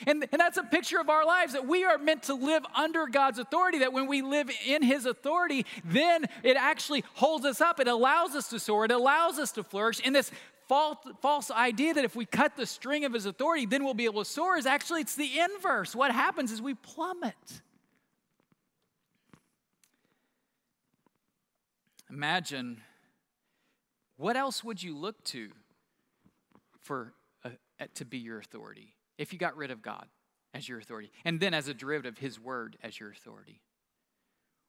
And, 0.07 0.25
and 0.31 0.39
that's 0.39 0.57
a 0.57 0.63
picture 0.63 0.99
of 0.99 1.09
our 1.09 1.25
lives 1.25 1.53
that 1.53 1.67
we 1.67 1.83
are 1.83 1.97
meant 1.97 2.23
to 2.23 2.33
live 2.33 2.63
under 2.75 3.07
God's 3.07 3.39
authority, 3.39 3.79
that 3.79 3.91
when 3.91 4.07
we 4.07 4.21
live 4.21 4.49
in 4.65 4.81
His 4.81 5.05
authority, 5.05 5.65
then 5.83 6.25
it 6.43 6.55
actually 6.55 7.03
holds 7.15 7.45
us 7.45 7.59
up. 7.59 7.79
It 7.79 7.87
allows 7.87 8.35
us 8.35 8.49
to 8.49 8.59
soar, 8.59 8.85
it 8.85 8.91
allows 8.91 9.39
us 9.39 9.51
to 9.53 9.63
flourish. 9.63 9.99
And 10.03 10.15
this 10.15 10.31
false, 10.69 10.97
false 11.21 11.51
idea 11.51 11.95
that 11.95 12.05
if 12.05 12.15
we 12.15 12.25
cut 12.25 12.55
the 12.55 12.65
string 12.65 13.03
of 13.03 13.13
His 13.13 13.25
authority, 13.25 13.65
then 13.65 13.83
we'll 13.83 13.93
be 13.93 14.05
able 14.05 14.23
to 14.23 14.29
soar 14.29 14.57
is 14.57 14.65
actually 14.65 15.01
it's 15.01 15.15
the 15.15 15.39
inverse. 15.39 15.93
What 15.93 16.11
happens 16.11 16.51
is 16.51 16.61
we 16.61 16.75
plummet. 16.75 17.61
Imagine 22.09 22.81
what 24.15 24.37
else 24.37 24.63
would 24.63 24.81
you 24.81 24.95
look 24.95 25.21
to 25.25 25.49
for 26.81 27.13
a, 27.43 27.87
to 27.95 28.05
be 28.05 28.17
your 28.17 28.39
authority? 28.39 28.95
if 29.19 29.33
you 29.33 29.37
got 29.37 29.55
rid 29.57 29.69
of 29.69 29.83
God 29.83 30.07
as 30.55 30.67
your 30.67 30.79
authority, 30.79 31.11
and 31.23 31.39
then 31.39 31.53
as 31.53 31.67
a 31.67 31.73
derivative, 31.75 32.17
His 32.17 32.39
Word 32.39 32.77
as 32.81 32.99
your 32.99 33.11
authority? 33.11 33.61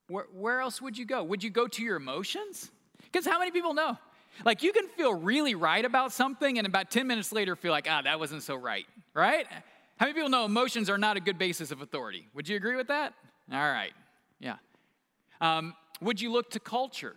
Where, 0.08 0.26
where 0.34 0.60
else 0.60 0.82
would 0.82 0.98
you 0.98 1.06
go? 1.06 1.22
Would 1.22 1.42
you 1.42 1.48
go 1.48 1.68
to 1.68 1.82
your 1.82 1.96
emotions? 1.96 2.70
Because 3.04 3.24
how 3.24 3.38
many 3.38 3.52
people 3.52 3.72
know? 3.72 3.96
Like 4.44 4.62
you 4.62 4.72
can 4.72 4.88
feel 4.88 5.14
really 5.14 5.54
right 5.54 5.84
about 5.84 6.12
something, 6.12 6.58
and 6.58 6.66
about 6.66 6.90
10 6.90 7.06
minutes 7.06 7.32
later, 7.32 7.56
feel 7.56 7.72
like, 7.72 7.86
ah, 7.88 8.02
that 8.02 8.18
wasn't 8.18 8.42
so 8.42 8.54
right, 8.54 8.86
right? 9.14 9.46
How 9.96 10.06
many 10.06 10.14
people 10.14 10.30
know 10.30 10.44
emotions 10.44 10.88
are 10.88 10.98
not 10.98 11.16
a 11.16 11.20
good 11.20 11.38
basis 11.38 11.70
of 11.70 11.82
authority? 11.82 12.28
Would 12.34 12.48
you 12.48 12.56
agree 12.56 12.76
with 12.76 12.88
that? 12.88 13.14
All 13.52 13.58
right, 13.58 13.92
yeah. 14.38 14.56
Um, 15.40 15.74
would 16.00 16.20
you 16.20 16.32
look 16.32 16.50
to 16.52 16.60
culture? 16.60 17.16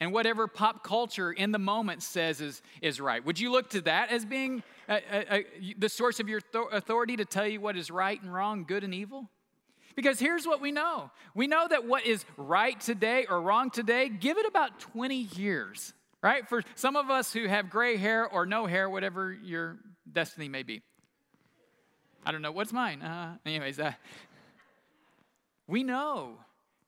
and 0.00 0.12
whatever 0.12 0.46
pop 0.46 0.84
culture 0.84 1.32
in 1.32 1.52
the 1.52 1.58
moment 1.58 2.02
says 2.02 2.40
is, 2.40 2.62
is 2.80 3.00
right. 3.00 3.24
Would 3.24 3.40
you 3.40 3.50
look 3.50 3.70
to 3.70 3.80
that 3.82 4.10
as 4.10 4.24
being 4.24 4.62
a, 4.88 4.94
a, 4.94 5.36
a, 5.38 5.74
the 5.76 5.88
source 5.88 6.20
of 6.20 6.28
your 6.28 6.40
authority 6.72 7.16
to 7.16 7.24
tell 7.24 7.46
you 7.46 7.60
what 7.60 7.76
is 7.76 7.90
right 7.90 8.20
and 8.20 8.32
wrong, 8.32 8.64
good 8.64 8.84
and 8.84 8.94
evil? 8.94 9.28
Because 9.96 10.20
here's 10.20 10.46
what 10.46 10.60
we 10.60 10.70
know 10.70 11.10
we 11.34 11.46
know 11.48 11.66
that 11.68 11.84
what 11.84 12.06
is 12.06 12.24
right 12.36 12.80
today 12.80 13.26
or 13.28 13.40
wrong 13.40 13.70
today, 13.70 14.08
give 14.08 14.38
it 14.38 14.46
about 14.46 14.78
20 14.78 15.16
years, 15.16 15.92
right? 16.22 16.48
For 16.48 16.62
some 16.74 16.96
of 16.96 17.10
us 17.10 17.32
who 17.32 17.46
have 17.46 17.70
gray 17.70 17.96
hair 17.96 18.26
or 18.26 18.46
no 18.46 18.66
hair, 18.66 18.88
whatever 18.90 19.32
your 19.32 19.78
destiny 20.10 20.48
may 20.48 20.62
be. 20.62 20.82
I 22.24 22.32
don't 22.32 22.42
know, 22.42 22.52
what's 22.52 22.72
mine? 22.72 23.02
Uh, 23.02 23.36
anyways, 23.46 23.78
uh, 23.78 23.92
we 25.66 25.82
know 25.82 26.38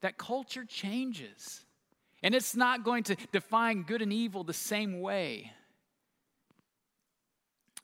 that 0.00 0.18
culture 0.18 0.64
changes. 0.64 1.64
And 2.22 2.34
it's 2.34 2.54
not 2.54 2.84
going 2.84 3.04
to 3.04 3.16
define 3.32 3.82
good 3.82 4.02
and 4.02 4.12
evil 4.12 4.44
the 4.44 4.52
same 4.52 5.00
way. 5.00 5.52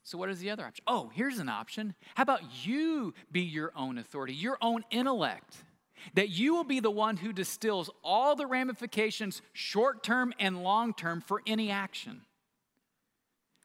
So, 0.03 0.19
what 0.19 0.29
is 0.29 0.39
the 0.39 0.51
other 0.51 0.65
option? 0.65 0.85
Oh, 0.87 1.11
here's 1.15 1.39
an 1.39 1.49
option. 1.49 1.95
How 2.15 2.23
about 2.23 2.43
you 2.65 3.15
be 3.33 3.41
your 3.41 3.73
own 3.75 3.99
authority, 3.99 4.35
your 4.35 4.59
own 4.61 4.85
intellect? 4.91 5.57
That 6.15 6.31
you 6.31 6.55
will 6.55 6.65
be 6.65 6.81
the 6.81 6.91
one 6.91 7.19
who 7.19 7.33
distills 7.33 7.91
all 8.03 8.37
the 8.37 8.47
ramifications, 8.47 9.43
short 9.53 10.03
term 10.03 10.33
and 10.39 10.63
long 10.63 10.95
term, 10.95 11.21
for 11.21 11.43
any 11.47 11.71
action. 11.71 12.23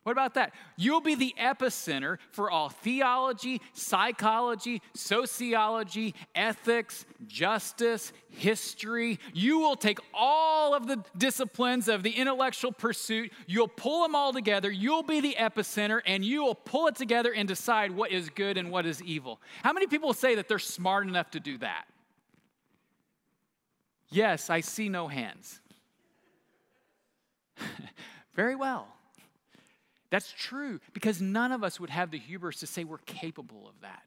What 0.04 0.14
about 0.14 0.34
that? 0.34 0.54
You'll 0.78 1.02
be 1.02 1.14
the 1.14 1.36
epicenter 1.40 2.18
for 2.32 2.50
all 2.50 2.70
theology, 2.70 3.62
psychology, 3.74 4.82
sociology, 4.96 6.16
ethics, 6.34 7.06
justice, 7.28 8.12
history. 8.30 9.20
You 9.32 9.60
will 9.60 9.76
take 9.76 10.00
all 10.12 10.74
of 10.74 10.88
the 10.88 11.04
disciplines 11.16 11.88
of 11.88 12.02
the 12.02 12.10
intellectual 12.10 12.72
pursuit, 12.72 13.32
you'll 13.46 13.68
pull 13.68 14.02
them 14.02 14.16
all 14.16 14.34
together, 14.34 14.72
you'll 14.72 15.04
be 15.04 15.22
the 15.22 15.36
epicenter, 15.38 16.02
and 16.08 16.26
you 16.26 16.44
will 16.44 16.56
pull 16.56 16.88
it 16.88 16.96
together 16.96 17.32
and 17.32 17.48
decide 17.48 17.92
what 17.92 18.12
is 18.12 18.30
good 18.30 18.58
and 18.58 18.72
what 18.72 18.88
is 18.88 19.04
evil. 19.04 19.40
How 19.62 19.72
many 19.72 19.86
people 19.86 20.14
say 20.14 20.34
that 20.34 20.48
they're 20.48 20.58
smart 20.58 21.06
enough 21.06 21.30
to 21.32 21.40
do 21.40 21.60
that? 21.60 21.86
Yes, 24.12 24.50
I 24.50 24.60
see 24.60 24.90
no 24.90 25.08
hands. 25.08 25.60
Very 28.36 28.56
well. 28.56 28.88
That's 30.10 30.34
true 30.38 30.80
because 30.94 31.22
none 31.22 31.52
of 31.52 31.64
us 31.64 31.80
would 31.80 31.90
have 31.90 32.12
the 32.12 32.20
hubris 32.20 32.60
to 32.60 32.68
say 32.68 32.84
we're 32.84 32.98
capable 33.00 33.68
of 33.68 33.80
that. 33.82 34.04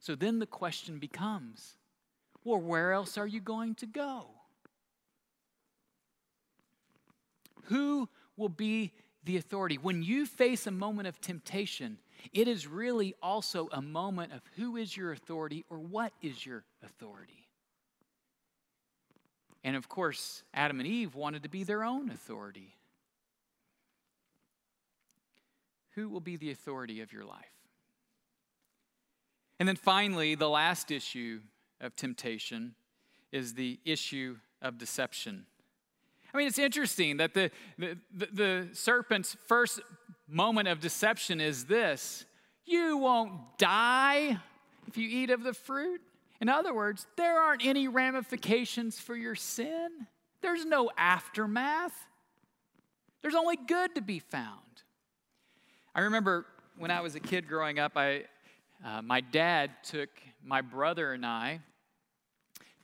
So 0.00 0.14
then 0.14 0.38
the 0.38 0.46
question 0.46 0.98
becomes 0.98 1.76
well, 2.44 2.60
where 2.60 2.92
else 2.92 3.18
are 3.18 3.26
you 3.26 3.40
going 3.40 3.74
to 3.76 3.86
go? 3.86 4.26
Who 7.64 8.08
will 8.36 8.48
be 8.48 8.92
the 9.26 9.36
authority. 9.36 9.76
When 9.76 10.02
you 10.02 10.24
face 10.24 10.66
a 10.66 10.70
moment 10.70 11.08
of 11.08 11.20
temptation, 11.20 11.98
it 12.32 12.48
is 12.48 12.66
really 12.66 13.14
also 13.22 13.68
a 13.72 13.82
moment 13.82 14.32
of 14.32 14.40
who 14.56 14.76
is 14.76 14.96
your 14.96 15.12
authority 15.12 15.64
or 15.68 15.78
what 15.78 16.12
is 16.22 16.46
your 16.46 16.64
authority. 16.82 17.45
And 19.66 19.74
of 19.74 19.88
course, 19.88 20.44
Adam 20.54 20.78
and 20.78 20.86
Eve 20.86 21.16
wanted 21.16 21.42
to 21.42 21.48
be 21.48 21.64
their 21.64 21.82
own 21.82 22.08
authority. 22.08 22.76
Who 25.96 26.08
will 26.08 26.20
be 26.20 26.36
the 26.36 26.52
authority 26.52 27.00
of 27.00 27.12
your 27.12 27.24
life? 27.24 27.50
And 29.58 29.68
then 29.68 29.74
finally, 29.74 30.36
the 30.36 30.48
last 30.48 30.92
issue 30.92 31.40
of 31.80 31.96
temptation 31.96 32.76
is 33.32 33.54
the 33.54 33.80
issue 33.84 34.36
of 34.62 34.78
deception. 34.78 35.46
I 36.32 36.36
mean, 36.36 36.46
it's 36.46 36.60
interesting 36.60 37.16
that 37.16 37.34
the, 37.34 37.50
the, 37.76 37.98
the, 38.14 38.68
serpent's 38.72 39.36
first 39.46 39.80
moment 40.28 40.68
of 40.68 40.78
deception 40.78 41.40
is 41.40 41.64
this 41.64 42.24
you 42.66 42.98
won't 42.98 43.32
die 43.58 44.38
if 44.86 44.96
you 44.96 45.08
eat 45.08 45.30
of 45.30 45.42
the 45.42 45.54
fruit. 45.54 46.02
In 46.40 46.48
other 46.48 46.74
words, 46.74 47.06
there 47.16 47.40
aren't 47.40 47.64
any 47.64 47.88
ramifications 47.88 48.98
for 48.98 49.16
your 49.16 49.34
sin, 49.34 49.88
there's 50.42 50.64
no 50.64 50.90
aftermath, 50.96 51.94
there's 53.22 53.34
only 53.34 53.56
good 53.56 53.94
to 53.94 54.00
be 54.00 54.18
found. 54.18 54.60
I 55.94 56.00
remember 56.00 56.46
when 56.76 56.90
I 56.90 57.00
was 57.00 57.14
a 57.14 57.20
kid 57.20 57.48
growing 57.48 57.78
up, 57.78 57.92
I, 57.96 58.24
uh, 58.84 59.00
my 59.02 59.20
dad 59.20 59.70
took 59.82 60.10
my 60.44 60.60
brother 60.60 61.12
and 61.12 61.24
I 61.24 61.60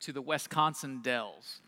to 0.00 0.12
the 0.12 0.22
Wisconsin 0.22 1.00
Dells. 1.02 1.60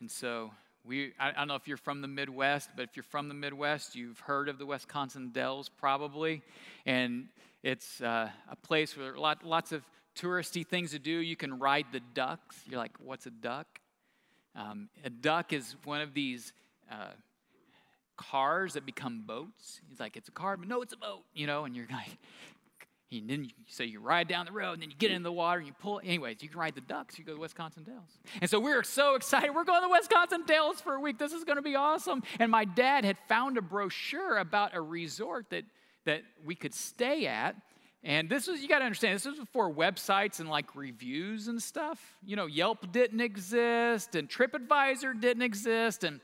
And 0.00 0.10
so 0.10 0.50
we, 0.84 1.12
I, 1.18 1.30
I, 1.30 1.32
don't 1.32 1.48
know 1.48 1.54
if 1.54 1.68
you're 1.68 1.76
from 1.76 2.00
the 2.00 2.08
Midwest, 2.08 2.70
but 2.76 2.84
if 2.84 2.96
you're 2.96 3.02
from 3.02 3.28
the 3.28 3.34
Midwest, 3.34 3.94
you've 3.94 4.20
heard 4.20 4.48
of 4.48 4.58
the 4.58 4.66
Wisconsin 4.66 5.30
Dells 5.30 5.68
probably. 5.68 6.42
And 6.86 7.28
it's 7.62 8.00
uh, 8.00 8.30
a 8.50 8.56
place 8.56 8.96
where 8.96 9.16
lot, 9.16 9.44
lots 9.44 9.72
of 9.72 9.82
touristy 10.16 10.66
things 10.66 10.92
to 10.92 10.98
do. 10.98 11.10
You 11.10 11.36
can 11.36 11.58
ride 11.58 11.86
the 11.92 12.00
ducks. 12.14 12.56
You're 12.68 12.78
like, 12.78 12.92
what's 12.98 13.26
a 13.26 13.30
duck? 13.30 13.66
Um, 14.54 14.88
a 15.04 15.10
duck 15.10 15.52
is 15.52 15.76
one 15.84 16.00
of 16.00 16.14
these 16.14 16.52
uh, 16.90 17.12
cars 18.16 18.74
that 18.74 18.84
become 18.84 19.22
boats. 19.26 19.80
He's 19.88 20.00
like, 20.00 20.16
it's 20.16 20.28
a 20.28 20.32
car, 20.32 20.56
but 20.56 20.68
no, 20.68 20.82
it's 20.82 20.92
a 20.92 20.98
boat, 20.98 21.22
you 21.34 21.46
know, 21.46 21.64
and 21.64 21.74
you're 21.74 21.86
like, 21.90 22.18
and 23.10 23.28
then 23.28 23.44
you, 23.44 23.50
so 23.66 23.82
you 23.82 24.00
ride 24.00 24.26
down 24.26 24.46
the 24.46 24.52
road, 24.52 24.74
and 24.74 24.82
then 24.82 24.90
you 24.90 24.96
get 24.96 25.10
in 25.10 25.22
the 25.22 25.32
water, 25.32 25.58
and 25.58 25.66
you 25.66 25.74
pull. 25.78 26.00
Anyways, 26.02 26.42
you 26.42 26.48
can 26.48 26.58
ride 26.58 26.74
the 26.74 26.80
ducks. 26.80 27.18
You 27.18 27.24
go 27.24 27.34
to 27.34 27.40
Wisconsin 27.40 27.82
Dells, 27.82 28.18
and 28.40 28.48
so 28.48 28.58
we 28.58 28.72
are 28.72 28.82
so 28.82 29.16
excited. 29.16 29.54
We're 29.54 29.64
going 29.64 29.82
to 29.82 29.88
Wisconsin 29.90 30.44
Dells 30.46 30.80
for 30.80 30.94
a 30.94 31.00
week. 31.00 31.18
This 31.18 31.32
is 31.32 31.44
going 31.44 31.56
to 31.56 31.62
be 31.62 31.74
awesome. 31.74 32.22
And 32.38 32.50
my 32.50 32.64
dad 32.64 33.04
had 33.04 33.18
found 33.28 33.58
a 33.58 33.62
brochure 33.62 34.38
about 34.38 34.74
a 34.74 34.80
resort 34.80 35.50
that 35.50 35.64
that 36.06 36.22
we 36.44 36.54
could 36.54 36.74
stay 36.74 37.26
at. 37.26 37.54
And 38.04 38.28
this 38.28 38.48
was, 38.48 38.60
you 38.60 38.68
got 38.68 38.80
to 38.80 38.84
understand, 38.84 39.14
this 39.14 39.26
was 39.26 39.38
before 39.38 39.72
websites 39.72 40.40
and 40.40 40.48
like 40.48 40.74
reviews 40.74 41.46
and 41.48 41.62
stuff. 41.62 42.16
You 42.24 42.34
know, 42.34 42.46
Yelp 42.46 42.90
didn't 42.92 43.20
exist 43.20 44.16
and 44.16 44.28
TripAdvisor 44.28 45.20
didn't 45.20 45.42
exist. 45.42 46.02
And 46.02 46.20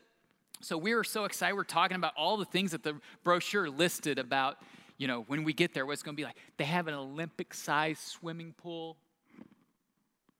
so 0.61 0.77
we 0.77 0.95
were 0.95 1.05
so 1.05 1.25
excited. 1.25 1.55
We're 1.55 1.62
talking 1.64 1.97
about 1.97 2.14
all 2.17 2.37
the 2.37 2.45
things 2.45 2.73
that 2.73 2.83
the 2.83 3.01
brochure 3.23 3.71
listed 3.71 4.19
about 4.19 4.59
you 4.99 5.07
know, 5.07 5.23
when 5.29 5.45
we 5.45 5.53
get 5.53 5.73
there, 5.73 5.87
what's 5.87 6.03
going 6.03 6.17
to 6.17 6.21
be 6.21 6.25
like. 6.25 6.37
They 6.57 6.64
have 6.64 6.88
an 6.88 6.95
Olympic 6.95 7.55
sized 7.55 8.01
swimming 8.01 8.53
pool. 8.53 8.97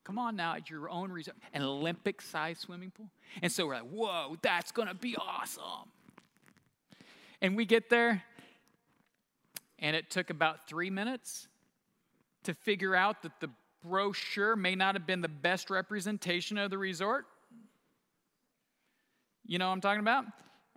Come 0.05 0.18
on 0.18 0.37
now, 0.37 0.55
at 0.55 0.68
your 0.68 0.90
own 0.90 1.12
resort, 1.12 1.37
an 1.55 1.62
Olympic 1.62 2.20
sized 2.20 2.61
swimming 2.61 2.90
pool. 2.90 3.09
And 3.40 3.53
so 3.53 3.66
we're 3.66 3.74
like, 3.74 3.88
whoa, 3.90 4.37
that's 4.42 4.72
going 4.72 4.88
to 4.88 4.94
be 4.94 5.16
awesome. 5.16 5.90
And 7.40 7.57
we 7.57 7.66
get 7.66 7.88
there, 7.88 8.24
and 9.78 9.94
it 9.94 10.10
took 10.10 10.30
about 10.30 10.68
three 10.68 10.90
minutes 10.90 11.48
to 12.44 12.54
figure 12.54 12.94
out 12.94 13.22
that 13.22 13.40
the 13.40 13.50
brochure 13.82 14.56
may 14.56 14.74
not 14.74 14.94
have 14.94 15.06
been 15.06 15.20
the 15.20 15.28
best 15.28 15.70
representation 15.70 16.58
of 16.58 16.70
the 16.70 16.78
resort. 16.78 17.26
You 19.46 19.58
know 19.58 19.68
what 19.68 19.74
I'm 19.74 19.80
talking 19.80 20.00
about? 20.00 20.24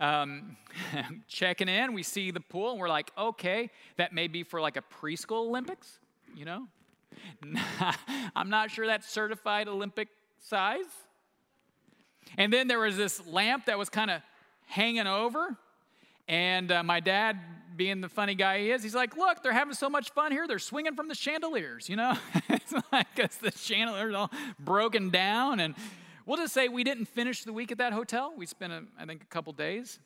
um, 0.01 0.57
checking 1.27 1.69
in, 1.69 1.93
we 1.93 2.03
see 2.03 2.31
the 2.31 2.39
pool, 2.41 2.71
and 2.71 2.79
we're 2.79 2.89
like, 2.89 3.11
okay, 3.17 3.69
that 3.97 4.11
may 4.11 4.27
be 4.27 4.43
for 4.43 4.59
like 4.59 4.75
a 4.75 4.81
preschool 4.81 5.47
Olympics, 5.47 5.99
you 6.35 6.43
know? 6.43 6.67
I'm 8.35 8.49
not 8.49 8.71
sure 8.71 8.87
that's 8.87 9.07
certified 9.07 9.67
Olympic 9.67 10.09
size. 10.39 10.85
And 12.37 12.51
then 12.51 12.67
there 12.67 12.79
was 12.79 12.97
this 12.97 13.25
lamp 13.27 13.65
that 13.65 13.77
was 13.77 13.89
kind 13.89 14.09
of 14.09 14.21
hanging 14.65 15.07
over. 15.07 15.55
And 16.27 16.71
uh, 16.71 16.81
my 16.81 16.99
dad, 16.99 17.37
being 17.81 17.99
the 17.99 18.09
funny 18.09 18.35
guy 18.35 18.59
he 18.59 18.69
is, 18.69 18.83
he's 18.83 18.93
like, 18.93 19.17
Look, 19.17 19.41
they're 19.41 19.53
having 19.53 19.73
so 19.73 19.89
much 19.89 20.11
fun 20.11 20.31
here. 20.31 20.47
They're 20.47 20.59
swinging 20.59 20.93
from 20.93 21.07
the 21.07 21.15
chandeliers, 21.15 21.89
you 21.89 21.95
know? 21.95 22.15
it's 22.49 22.73
like 22.91 23.07
because 23.15 23.37
the 23.37 23.51
chandeliers 23.51 24.13
all 24.13 24.31
broken 24.59 25.09
down. 25.09 25.59
And 25.59 25.73
We'll 26.25 26.37
just 26.37 26.53
say 26.53 26.67
we 26.67 26.83
didn't 26.83 27.05
finish 27.05 27.43
the 27.43 27.53
week 27.53 27.71
at 27.71 27.79
that 27.79 27.93
hotel. 27.93 28.33
We 28.37 28.45
spent, 28.45 28.71
a, 28.71 28.83
I 28.99 29.05
think, 29.05 29.23
a 29.23 29.25
couple 29.25 29.53
days. 29.53 29.99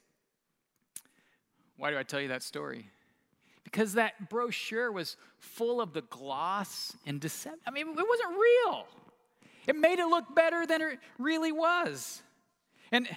Why 1.78 1.92
do 1.92 1.98
I 1.98 2.04
tell 2.04 2.22
you 2.22 2.30
that 2.30 2.42
story? 2.42 2.90
Because 3.64 3.94
that 3.94 4.30
brochure 4.30 4.92
was 4.92 5.18
full 5.38 5.82
of 5.82 5.94
the 5.94 6.02
gloss 6.04 6.96
and 7.06 7.20
deception. 7.20 7.60
I 7.68 7.72
mean, 7.72 7.90
it 7.90 7.96
wasn't 7.96 8.40
real. 8.40 8.88
It 9.68 9.76
made 9.76 10.00
it 10.00 10.08
look 10.08 10.34
better 10.34 10.66
than 10.66 10.82
it 10.82 11.00
really 11.18 11.52
was. 11.52 12.22
And 12.92 13.08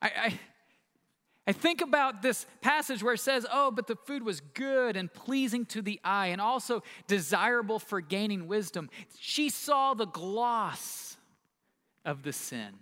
I, 0.00 0.12
I, 0.16 0.40
I 1.46 1.52
think 1.52 1.82
about 1.82 2.22
this 2.22 2.46
passage 2.62 3.02
where 3.02 3.14
it 3.14 3.20
says, 3.20 3.46
Oh, 3.52 3.70
but 3.70 3.86
the 3.86 3.96
food 3.96 4.22
was 4.22 4.40
good 4.40 4.96
and 4.96 5.12
pleasing 5.12 5.66
to 5.66 5.82
the 5.82 6.00
eye 6.02 6.28
and 6.28 6.40
also 6.40 6.82
desirable 7.06 7.78
for 7.78 8.00
gaining 8.00 8.46
wisdom. 8.46 8.88
She 9.18 9.50
saw 9.50 9.94
the 9.94 10.06
gloss 10.06 11.18
of 12.04 12.22
the 12.22 12.32
sin. 12.32 12.72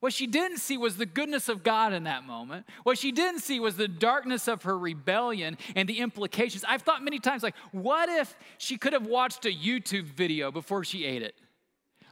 What 0.00 0.12
she 0.12 0.26
didn't 0.26 0.58
see 0.58 0.76
was 0.76 0.98
the 0.98 1.06
goodness 1.06 1.48
of 1.48 1.62
God 1.62 1.94
in 1.94 2.04
that 2.04 2.26
moment. 2.26 2.66
What 2.82 2.98
she 2.98 3.10
didn't 3.10 3.40
see 3.40 3.58
was 3.58 3.76
the 3.76 3.88
darkness 3.88 4.48
of 4.48 4.64
her 4.64 4.76
rebellion 4.76 5.56
and 5.74 5.88
the 5.88 6.00
implications. 6.00 6.62
I've 6.68 6.82
thought 6.82 7.02
many 7.02 7.20
times, 7.20 7.42
like, 7.42 7.54
what 7.72 8.10
if 8.10 8.36
she 8.58 8.76
could 8.76 8.92
have 8.92 9.06
watched 9.06 9.46
a 9.46 9.48
YouTube 9.48 10.04
video 10.04 10.50
before 10.50 10.84
she 10.84 11.06
ate 11.06 11.22
it? 11.22 11.34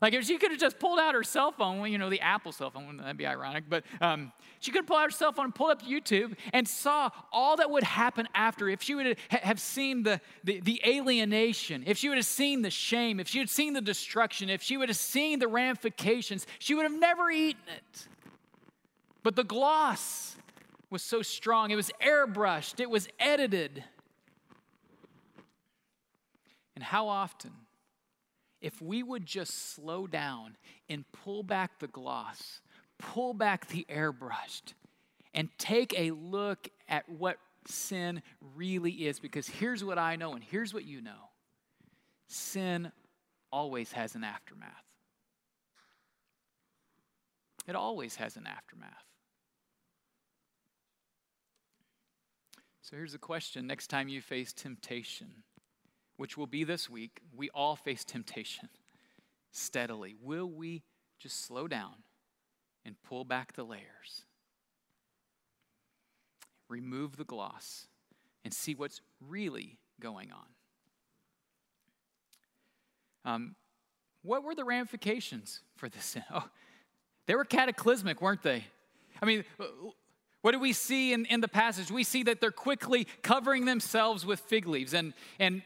Like 0.03 0.15
if 0.15 0.25
she 0.25 0.37
could 0.37 0.51
have 0.51 0.59
just 0.59 0.81
pulled 0.81 0.99
out 0.99 1.15
her 1.15 1.23
cell 1.23 1.53
phone, 1.53 1.91
you 1.91 1.97
know, 1.97 2.11
the 2.11 2.21
Apple 2.21 2.51
cell 2.51 2.71
phone, 2.71 2.97
that'd 2.97 3.17
be 3.17 3.25
ironic, 3.25 3.65
but 3.69 3.85
um, 4.01 4.33
she 4.59 4.73
could 4.73 4.85
pull 4.85 4.97
out 4.97 5.05
her 5.05 5.11
cell 5.11 5.33
phone 5.33 5.53
pull 5.53 5.69
up 5.69 5.81
YouTube 5.83 6.37
and 6.53 6.67
saw 6.67 7.09
all 7.33 7.57
that 7.57 7.71
would 7.71 7.85
happen 7.85 8.29
after. 8.35 8.69
If 8.69 8.83
she 8.83 8.97
would 8.97 9.17
have 9.31 9.61
seen 9.61 10.03
the, 10.03 10.21
the, 10.43 10.59
the 10.59 10.83
alienation, 10.85 11.85
if 11.87 11.99
she 11.99 12.09
would 12.09 12.19
have 12.19 12.27
seen 12.27 12.63
the 12.63 12.71
shame, 12.71 13.21
if 13.21 13.29
she 13.29 13.39
had 13.39 13.49
seen 13.49 13.75
the 13.75 13.81
destruction, 13.81 14.51
if 14.51 14.61
she 14.61 14.77
would 14.77 14.89
have 14.89 14.99
seen 14.99 15.39
the 15.39 15.47
ramifications, 15.47 16.49
she 16.59 16.75
would 16.75 16.83
have 16.83 16.99
never 16.99 17.31
eaten 17.31 17.63
it. 17.69 18.09
But 19.23 19.37
the 19.37 19.45
gloss 19.45 20.35
was 20.91 21.03
so 21.03 21.23
strong, 21.23 21.71
it 21.71 21.77
was 21.77 21.93
airbrushed, 22.05 22.81
it 22.81 22.91
was 22.91 23.07
edited. 23.21 23.85
And 26.75 26.83
how 26.83 27.07
often 27.07 27.53
if 28.63 28.81
we 28.81 29.03
would 29.03 29.27
just 29.27 29.75
slow 29.75 30.07
down 30.07 30.57
and 30.89 31.05
pull 31.13 31.43
back 31.43 31.81
the 31.81 31.89
gloss, 31.89 32.61
pull 32.99 33.35
back 33.35 33.67
the 33.67 33.85
airbrushed, 33.91 34.75
and 35.35 35.49
take 35.59 35.99
a 35.99 36.13
look 36.13 36.69
at 36.89 37.09
what 37.09 37.39
sin 37.67 38.23
really 38.55 38.93
is, 38.93 39.19
because 39.19 39.49
here's 39.49 39.85
what 39.85 39.99
I 39.99 40.17
know 40.17 40.35
and 40.35 40.43
here's 40.43 40.73
what 40.73 40.85
you 40.85 41.01
know 41.01 41.31
sin 42.29 42.91
always 43.51 43.93
has 43.93 44.15
an 44.15 44.25
aftermath. 44.25 44.71
It 47.67 47.77
always 47.77 48.17
has 48.17 48.37
an 48.37 48.47
aftermath. 48.47 48.91
So 52.81 52.97
here's 52.97 53.13
the 53.13 53.19
question 53.19 53.67
next 53.67 53.89
time 53.89 54.09
you 54.09 54.21
face 54.21 54.53
temptation 54.53 55.29
which 56.23 56.37
will 56.37 56.47
be 56.47 56.63
this 56.63 56.89
week, 56.89 57.21
we 57.37 57.51
all 57.51 57.75
face 57.75 58.05
temptation 58.05 58.69
steadily. 59.51 60.15
Will 60.23 60.49
we 60.49 60.85
just 61.19 61.45
slow 61.45 61.67
down 61.67 61.95
and 62.85 62.95
pull 63.03 63.25
back 63.25 63.55
the 63.55 63.65
layers? 63.65 64.25
Remove 66.69 67.17
the 67.17 67.25
gloss 67.25 67.89
and 68.45 68.55
see 68.55 68.73
what's 68.73 69.01
really 69.21 69.81
going 70.01 70.31
on. 73.25 73.33
Um, 73.35 73.57
what 74.23 74.45
were 74.45 74.55
the 74.55 74.65
ramifications 74.65 75.63
for 75.75 75.89
this 75.89 76.05
sin? 76.05 76.23
Oh, 76.33 76.49
they 77.27 77.35
were 77.35 77.45
cataclysmic, 77.45 78.23
weren't 78.23 78.45
they? 78.45 78.65
I 79.21 79.27
mean, 79.27 79.43
what 80.43 80.53
do 80.53 80.61
we 80.61 80.73
see 80.73 81.13
in, 81.13 81.25
in 81.25 81.41
the 81.41 81.49
passage? 81.49 81.91
We 81.91 82.05
see 82.05 82.23
that 82.23 82.41
they're 82.41 82.53
quickly 82.53 83.09
covering 83.23 83.65
themselves 83.65 84.25
with 84.25 84.39
fig 84.39 84.69
leaves. 84.69 84.95
And, 84.95 85.15
and 85.41 85.63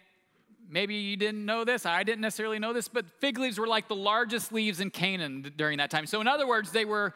maybe 0.69 0.95
you 0.95 1.17
didn't 1.17 1.45
know 1.45 1.65
this. 1.65 1.87
I 1.87 2.03
didn't 2.03 2.21
necessarily 2.21 2.59
know 2.59 2.73
this, 2.73 2.89
but 2.89 3.07
fig 3.21 3.39
leaves 3.39 3.59
were 3.59 3.67
like 3.67 3.89
the 3.89 3.97
largest 3.97 4.53
leaves 4.53 4.81
in 4.81 4.91
Canaan 4.91 5.53
during 5.57 5.79
that 5.79 5.91
time. 5.91 6.07
So, 6.07 6.21
in 6.21 6.27
other 6.27 6.47
words, 6.47 6.73
they 6.73 6.85
were 6.85 7.15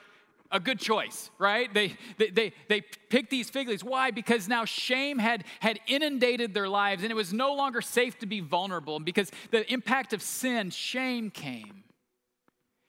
a 0.53 0.59
good 0.59 0.79
choice, 0.79 1.31
right? 1.39 1.73
They, 1.73 1.97
they, 2.19 2.31
they, 2.31 2.53
they 2.69 2.81
picked 2.81 3.31
these 3.31 3.49
fig 3.49 3.69
leaves. 3.69 3.85
Why? 3.85 4.11
Because 4.11 4.49
now 4.49 4.65
shame 4.65 5.19
had, 5.19 5.45
had 5.61 5.79
inundated 5.87 6.55
their 6.55 6.69
lives 6.69 7.03
and 7.03 7.13
it 7.13 7.15
was 7.15 7.33
no 7.33 7.55
longer 7.55 7.81
safe 7.81 8.19
to 8.19 8.27
be 8.27 8.41
vulnerable. 8.41 8.99
Because 8.99 9.31
the 9.51 9.71
impact 9.73 10.13
of 10.13 10.23
sin, 10.23 10.71
shame 10.71 11.31
came. 11.31 11.85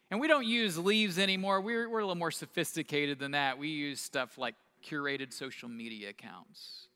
And 0.09 0.19
we 0.19 0.27
don't 0.27 0.45
use 0.45 0.77
leaves 0.77 1.19
anymore. 1.19 1.61
We're, 1.61 1.87
we're 1.87 1.99
a 1.99 2.03
little 2.03 2.15
more 2.15 2.31
sophisticated 2.31 3.19
than 3.19 3.31
that. 3.31 3.57
We 3.57 3.69
use 3.69 4.01
stuff 4.01 4.37
like 4.37 4.55
curated 4.85 5.31
social 5.31 5.69
media 5.69 6.09
accounts, 6.09 6.87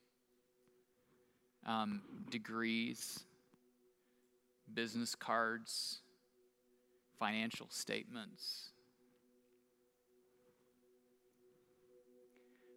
um, 1.66 2.02
degrees, 2.30 3.24
business 4.76 5.16
cards, 5.16 6.02
financial 7.18 7.68
statements 7.70 8.74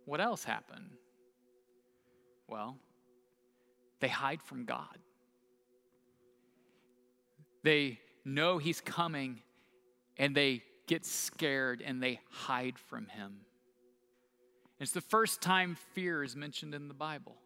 What 0.09 0.23
else 0.23 0.43
happened? 0.43 0.89
Well, 2.47 2.79
they 4.01 4.09
hide 4.09 4.41
from 4.41 4.65
God. 4.65 4.97
They 7.63 8.01
know 8.25 8.57
He's 8.57 8.81
coming 8.81 9.43
and 10.17 10.35
they 10.35 10.63
get 10.87 11.05
scared 11.05 11.83
and 11.85 12.03
they 12.03 12.21
hide 12.31 12.79
from 12.79 13.09
Him. 13.09 13.41
It's 14.81 14.93
the 14.93 15.03
first 15.03 15.43
time 15.43 15.77
fear 15.93 16.25
is 16.25 16.35
mentioned 16.35 16.75
in 16.75 16.89
the 16.89 16.95
Bible. 16.95 17.37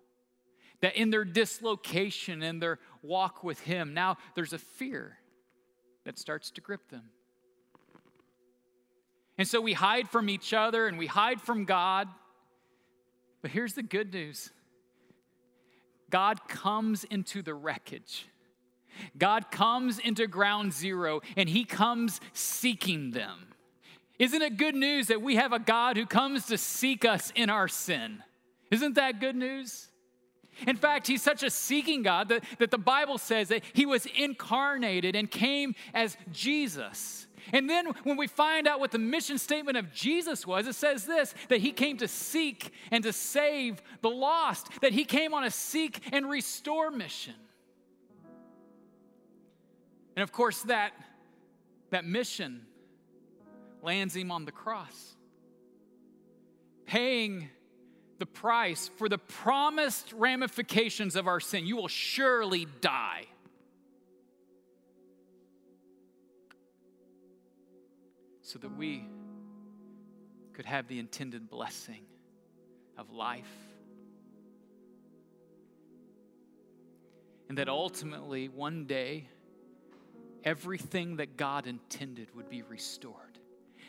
That 0.82 0.96
in 0.96 1.10
their 1.10 1.24
dislocation 1.24 2.42
and 2.42 2.60
their 2.60 2.78
walk 3.02 3.42
with 3.42 3.60
Him, 3.60 3.94
now 3.94 4.18
there's 4.34 4.52
a 4.52 4.58
fear 4.58 5.18
that 6.04 6.18
starts 6.18 6.50
to 6.52 6.60
grip 6.60 6.90
them. 6.90 7.04
And 9.38 9.48
so 9.48 9.60
we 9.60 9.72
hide 9.72 10.08
from 10.08 10.28
each 10.28 10.52
other 10.52 10.86
and 10.86 10.98
we 10.98 11.06
hide 11.06 11.40
from 11.40 11.64
God. 11.64 12.08
But 13.40 13.50
here's 13.50 13.74
the 13.74 13.82
good 13.82 14.12
news 14.12 14.50
God 16.10 16.46
comes 16.48 17.04
into 17.04 17.42
the 17.42 17.54
wreckage. 17.54 18.26
God 19.16 19.50
comes 19.50 19.98
into 19.98 20.26
ground 20.26 20.72
zero 20.72 21.22
and 21.36 21.48
he 21.48 21.64
comes 21.64 22.20
seeking 22.34 23.12
them. 23.12 23.48
Isn't 24.18 24.42
it 24.42 24.58
good 24.58 24.74
news 24.74 25.06
that 25.06 25.22
we 25.22 25.36
have 25.36 25.52
a 25.52 25.58
God 25.58 25.96
who 25.96 26.06
comes 26.06 26.46
to 26.46 26.58
seek 26.58 27.04
us 27.04 27.32
in 27.34 27.48
our 27.48 27.66
sin? 27.68 28.22
Isn't 28.70 28.94
that 28.94 29.20
good 29.20 29.34
news? 29.34 29.88
In 30.66 30.76
fact, 30.76 31.06
he's 31.06 31.22
such 31.22 31.42
a 31.42 31.50
seeking 31.50 32.02
God 32.02 32.28
that, 32.28 32.44
that 32.58 32.70
the 32.70 32.78
Bible 32.78 33.18
says 33.18 33.48
that 33.48 33.62
he 33.72 33.86
was 33.86 34.06
incarnated 34.06 35.16
and 35.16 35.30
came 35.30 35.74
as 35.94 36.16
Jesus. 36.30 37.26
And 37.52 37.68
then 37.68 37.86
when 38.04 38.16
we 38.16 38.26
find 38.26 38.68
out 38.68 38.78
what 38.78 38.90
the 38.90 38.98
mission 38.98 39.38
statement 39.38 39.76
of 39.76 39.92
Jesus 39.92 40.46
was, 40.46 40.66
it 40.66 40.74
says 40.74 41.06
this 41.06 41.34
that 41.48 41.60
he 41.60 41.72
came 41.72 41.96
to 41.98 42.08
seek 42.08 42.72
and 42.90 43.02
to 43.04 43.12
save 43.12 43.82
the 44.00 44.10
lost, 44.10 44.68
that 44.80 44.92
he 44.92 45.04
came 45.04 45.34
on 45.34 45.44
a 45.44 45.50
seek 45.50 46.00
and 46.12 46.28
restore 46.28 46.90
mission. 46.90 47.34
And 50.14 50.22
of 50.22 50.30
course, 50.30 50.62
that, 50.62 50.92
that 51.90 52.04
mission 52.04 52.66
lands 53.82 54.14
him 54.14 54.30
on 54.30 54.44
the 54.44 54.52
cross, 54.52 55.16
paying 56.86 57.48
the 58.22 58.26
price 58.26 58.88
for 58.98 59.08
the 59.08 59.18
promised 59.18 60.12
ramifications 60.12 61.16
of 61.16 61.26
our 61.26 61.40
sin. 61.40 61.66
You 61.66 61.74
will 61.74 61.88
surely 61.88 62.68
die. 62.80 63.26
so 68.42 68.58
that 68.58 68.76
we 68.76 69.02
could 70.52 70.66
have 70.66 70.86
the 70.86 70.98
intended 70.98 71.48
blessing 71.48 72.02
of 72.98 73.10
life. 73.10 73.50
And 77.48 77.56
that 77.56 77.70
ultimately, 77.70 78.48
one 78.48 78.84
day, 78.84 79.26
everything 80.44 81.16
that 81.16 81.38
God 81.38 81.66
intended 81.66 82.28
would 82.36 82.50
be 82.50 82.60
restored. 82.60 83.21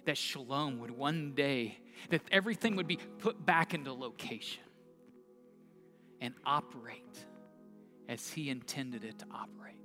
That 0.06 0.18
shalom 0.18 0.80
would 0.80 0.92
one 0.92 1.34
day, 1.34 1.78
that 2.10 2.22
everything 2.32 2.76
would 2.76 2.88
be 2.88 2.98
put 3.20 3.46
back 3.46 3.74
into 3.74 3.94
location 3.94 4.63
and 6.20 6.34
operate 6.46 7.26
as 8.10 8.30
He 8.30 8.50
intended 8.50 9.04
it 9.04 9.20
to 9.20 9.26
operate. 9.34 9.76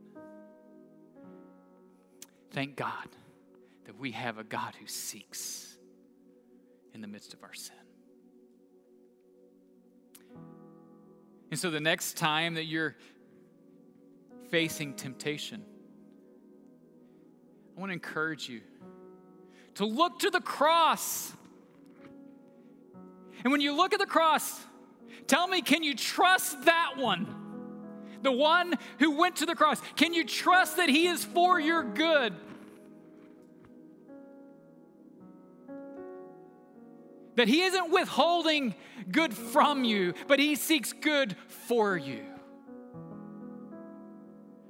Thank 2.50 2.76
God 2.76 3.08
that 3.84 3.98
we 3.98 4.12
have 4.12 4.38
a 4.38 4.44
God 4.44 4.74
who 4.80 4.86
seeks 4.86 5.76
in 6.94 7.00
the 7.00 7.06
midst 7.06 7.34
of 7.34 7.42
our 7.42 7.54
sin. 7.54 7.76
And 11.50 11.58
so 11.58 11.70
the 11.70 11.80
next 11.80 12.16
time 12.16 12.54
that 12.54 12.64
you're 12.64 12.96
facing 14.50 14.94
temptation, 14.94 15.64
I 17.76 17.80
want 17.80 17.90
to 17.90 17.94
encourage 17.94 18.48
you 18.48 18.60
to 19.78 19.86
look 19.86 20.18
to 20.20 20.30
the 20.30 20.40
cross. 20.40 21.32
And 23.44 23.52
when 23.52 23.60
you 23.60 23.76
look 23.76 23.92
at 23.92 24.00
the 24.00 24.06
cross, 24.06 24.60
tell 25.28 25.46
me, 25.46 25.62
can 25.62 25.84
you 25.84 25.94
trust 25.94 26.64
that 26.64 26.94
one? 26.96 27.34
The 28.22 28.32
one 28.32 28.74
who 28.98 29.12
went 29.12 29.36
to 29.36 29.46
the 29.46 29.54
cross. 29.54 29.80
Can 29.94 30.12
you 30.12 30.24
trust 30.24 30.78
that 30.78 30.88
he 30.88 31.06
is 31.06 31.24
for 31.24 31.60
your 31.60 31.84
good? 31.84 32.34
That 37.36 37.46
He 37.46 37.62
isn't 37.62 37.92
withholding 37.92 38.74
good 39.12 39.32
from 39.32 39.84
you, 39.84 40.14
but 40.26 40.40
He 40.40 40.56
seeks 40.56 40.92
good 40.92 41.36
for 41.46 41.96
you. 41.96 42.24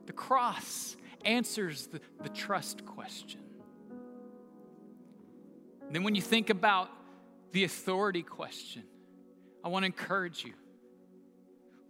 The 0.05 0.13
cross 0.13 0.95
answers 1.25 1.87
the, 1.87 2.03
the 2.23 2.29
trust 2.29 2.85
question. 2.85 3.48
And 5.89 5.97
then 5.97 6.05
when 6.05 6.15
you 6.15 6.21
think 6.21 6.51
about 6.51 6.91
the 7.53 7.65
authority 7.65 8.23
question, 8.23 8.83
I 9.65 9.69
want 9.69 9.85
to 9.85 9.87
encourage 9.87 10.45
you 10.45 10.53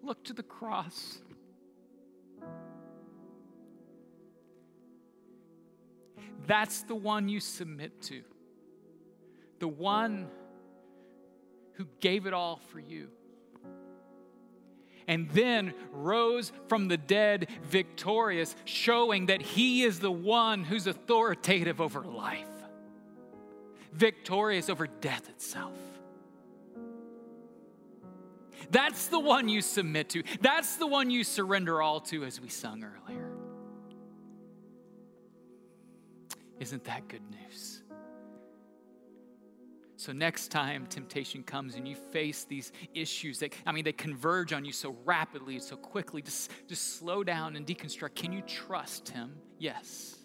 look 0.04 0.22
to 0.24 0.32
the 0.32 0.44
cross. 0.44 1.18
That's 6.46 6.82
the 6.82 6.94
one 6.94 7.28
you 7.28 7.40
submit 7.40 8.00
to. 8.02 8.22
The 9.58 9.68
one 9.68 10.28
who 11.74 11.88
gave 11.98 12.26
it 12.26 12.32
all 12.32 12.60
for 12.70 12.78
you. 12.78 13.08
And 15.08 15.28
then 15.30 15.74
rose 15.90 16.52
from 16.68 16.88
the 16.88 16.96
dead 16.96 17.48
victorious, 17.64 18.54
showing 18.64 19.26
that 19.26 19.42
he 19.42 19.82
is 19.82 19.98
the 19.98 20.12
one 20.12 20.62
who's 20.64 20.86
authoritative 20.86 21.80
over 21.80 22.02
life, 22.02 22.46
victorious 23.92 24.68
over 24.68 24.86
death 24.86 25.28
itself. 25.28 25.72
That's 28.70 29.08
the 29.08 29.18
one 29.18 29.48
you 29.48 29.62
submit 29.62 30.10
to. 30.10 30.22
That's 30.40 30.76
the 30.76 30.86
one 30.86 31.10
you 31.10 31.24
surrender 31.24 31.80
all 31.80 32.00
to, 32.00 32.24
as 32.24 32.40
we 32.40 32.48
sung 32.48 32.84
earlier. 32.84 33.30
Isn't 36.58 36.84
that 36.84 37.08
good 37.08 37.22
news? 37.30 37.82
So, 39.96 40.12
next 40.12 40.48
time 40.48 40.86
temptation 40.86 41.42
comes 41.42 41.74
and 41.74 41.86
you 41.86 41.96
face 41.96 42.44
these 42.44 42.72
issues 42.94 43.40
that, 43.40 43.52
I 43.66 43.72
mean, 43.72 43.84
they 43.84 43.92
converge 43.92 44.52
on 44.52 44.64
you 44.64 44.72
so 44.72 44.96
rapidly, 45.04 45.58
so 45.58 45.76
quickly, 45.76 46.22
just, 46.22 46.50
just 46.68 46.98
slow 46.98 47.24
down 47.24 47.56
and 47.56 47.66
deconstruct. 47.66 48.14
Can 48.14 48.32
you 48.32 48.42
trust 48.42 49.08
Him? 49.08 49.34
Yes. 49.58 50.16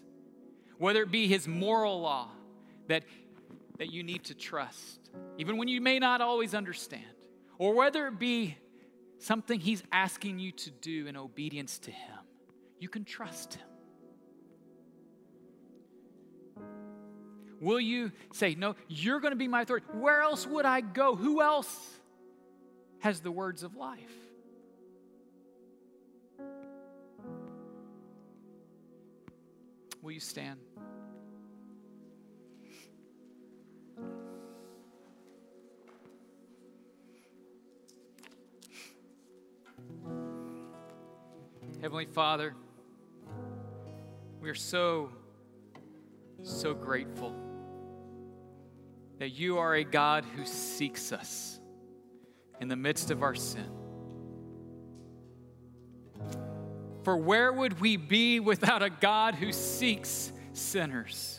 Whether 0.78 1.02
it 1.02 1.10
be 1.10 1.26
His 1.26 1.48
moral 1.48 2.00
law 2.00 2.28
that, 2.86 3.04
that 3.78 3.92
you 3.92 4.02
need 4.02 4.24
to 4.24 4.34
trust, 4.34 5.10
even 5.38 5.56
when 5.56 5.68
you 5.68 5.80
may 5.80 5.98
not 5.98 6.20
always 6.20 6.54
understand, 6.54 7.04
or 7.58 7.74
whether 7.74 8.06
it 8.06 8.18
be 8.18 8.56
something 9.18 9.58
He's 9.58 9.82
asking 9.92 10.38
you 10.38 10.52
to 10.52 10.70
do 10.70 11.06
in 11.06 11.16
obedience 11.16 11.78
to 11.80 11.90
Him, 11.90 12.18
you 12.78 12.88
can 12.88 13.04
trust 13.04 13.54
Him. 13.54 13.66
Will 17.60 17.80
you 17.80 18.12
say, 18.32 18.54
No, 18.54 18.76
you're 18.88 19.20
going 19.20 19.32
to 19.32 19.36
be 19.36 19.48
my 19.48 19.62
authority? 19.62 19.86
Where 19.92 20.20
else 20.20 20.46
would 20.46 20.66
I 20.66 20.80
go? 20.80 21.16
Who 21.16 21.40
else 21.40 21.74
has 23.00 23.20
the 23.20 23.30
words 23.30 23.62
of 23.62 23.76
life? 23.76 23.98
Will 30.02 30.12
you 30.12 30.20
stand? 30.20 30.60
Heavenly 41.84 42.06
Father, 42.06 42.54
we 44.40 44.48
are 44.48 44.54
so, 44.54 45.10
so 46.42 46.72
grateful 46.72 47.36
that 49.18 49.32
you 49.32 49.58
are 49.58 49.74
a 49.74 49.84
God 49.84 50.24
who 50.24 50.46
seeks 50.46 51.12
us 51.12 51.60
in 52.58 52.68
the 52.68 52.74
midst 52.74 53.10
of 53.10 53.22
our 53.22 53.34
sin. 53.34 53.68
For 57.02 57.18
where 57.18 57.52
would 57.52 57.78
we 57.78 57.98
be 57.98 58.40
without 58.40 58.82
a 58.82 58.88
God 58.88 59.34
who 59.34 59.52
seeks 59.52 60.32
sinners? 60.54 61.38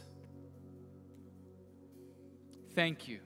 Thank 2.76 3.08
you. 3.08 3.18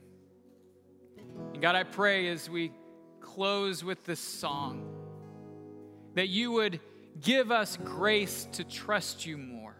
And 1.51 1.61
God, 1.61 1.75
I 1.75 1.83
pray 1.83 2.29
as 2.29 2.49
we 2.49 2.71
close 3.19 3.83
with 3.83 4.05
this 4.05 4.21
song 4.21 4.85
that 6.15 6.29
you 6.29 6.53
would 6.53 6.79
give 7.21 7.51
us 7.51 7.77
grace 7.77 8.47
to 8.53 8.63
trust 8.63 9.25
you 9.25 9.37
more. 9.37 9.75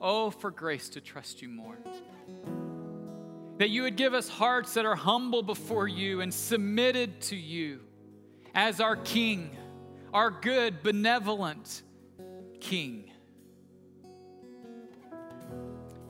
Oh, 0.00 0.30
for 0.30 0.50
grace 0.50 0.90
to 0.90 1.00
trust 1.00 1.40
you 1.42 1.48
more. 1.48 1.78
That 3.58 3.70
you 3.70 3.82
would 3.82 3.96
give 3.96 4.14
us 4.14 4.28
hearts 4.28 4.74
that 4.74 4.84
are 4.84 4.96
humble 4.96 5.42
before 5.42 5.88
you 5.88 6.20
and 6.20 6.32
submitted 6.32 7.20
to 7.22 7.36
you 7.36 7.80
as 8.54 8.80
our 8.80 8.96
King, 8.96 9.56
our 10.12 10.30
good, 10.30 10.82
benevolent 10.82 11.82
King. 12.60 13.10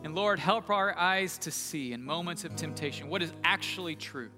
And 0.03 0.15
Lord, 0.15 0.39
help 0.39 0.71
our 0.71 0.97
eyes 0.99 1.39
to 1.39 1.51
see 1.51 1.93
in 1.93 2.03
moments 2.03 2.45
of 2.45 2.57
temptation 2.57 3.09
what 3.09 3.23
is 3.23 3.33
actually 3.43 3.97
true 3.97 4.31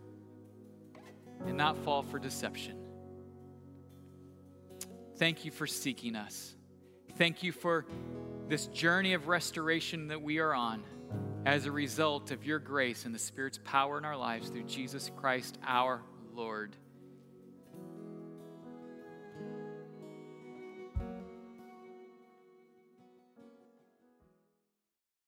and 1.44 1.56
not 1.56 1.76
fall 1.78 2.02
for 2.02 2.18
deception. 2.18 2.85
Thank 5.16 5.46
you 5.46 5.50
for 5.50 5.66
seeking 5.66 6.14
us. 6.14 6.54
Thank 7.16 7.42
you 7.42 7.50
for 7.50 7.86
this 8.48 8.66
journey 8.66 9.14
of 9.14 9.28
restoration 9.28 10.08
that 10.08 10.20
we 10.20 10.38
are 10.38 10.54
on 10.54 10.84
as 11.46 11.64
a 11.64 11.72
result 11.72 12.32
of 12.32 12.44
your 12.44 12.58
grace 12.58 13.06
and 13.06 13.14
the 13.14 13.18
Spirit's 13.18 13.58
power 13.64 13.96
in 13.96 14.04
our 14.04 14.16
lives 14.16 14.50
through 14.50 14.64
Jesus 14.64 15.10
Christ 15.16 15.58
our 15.66 16.02
Lord. 16.34 16.76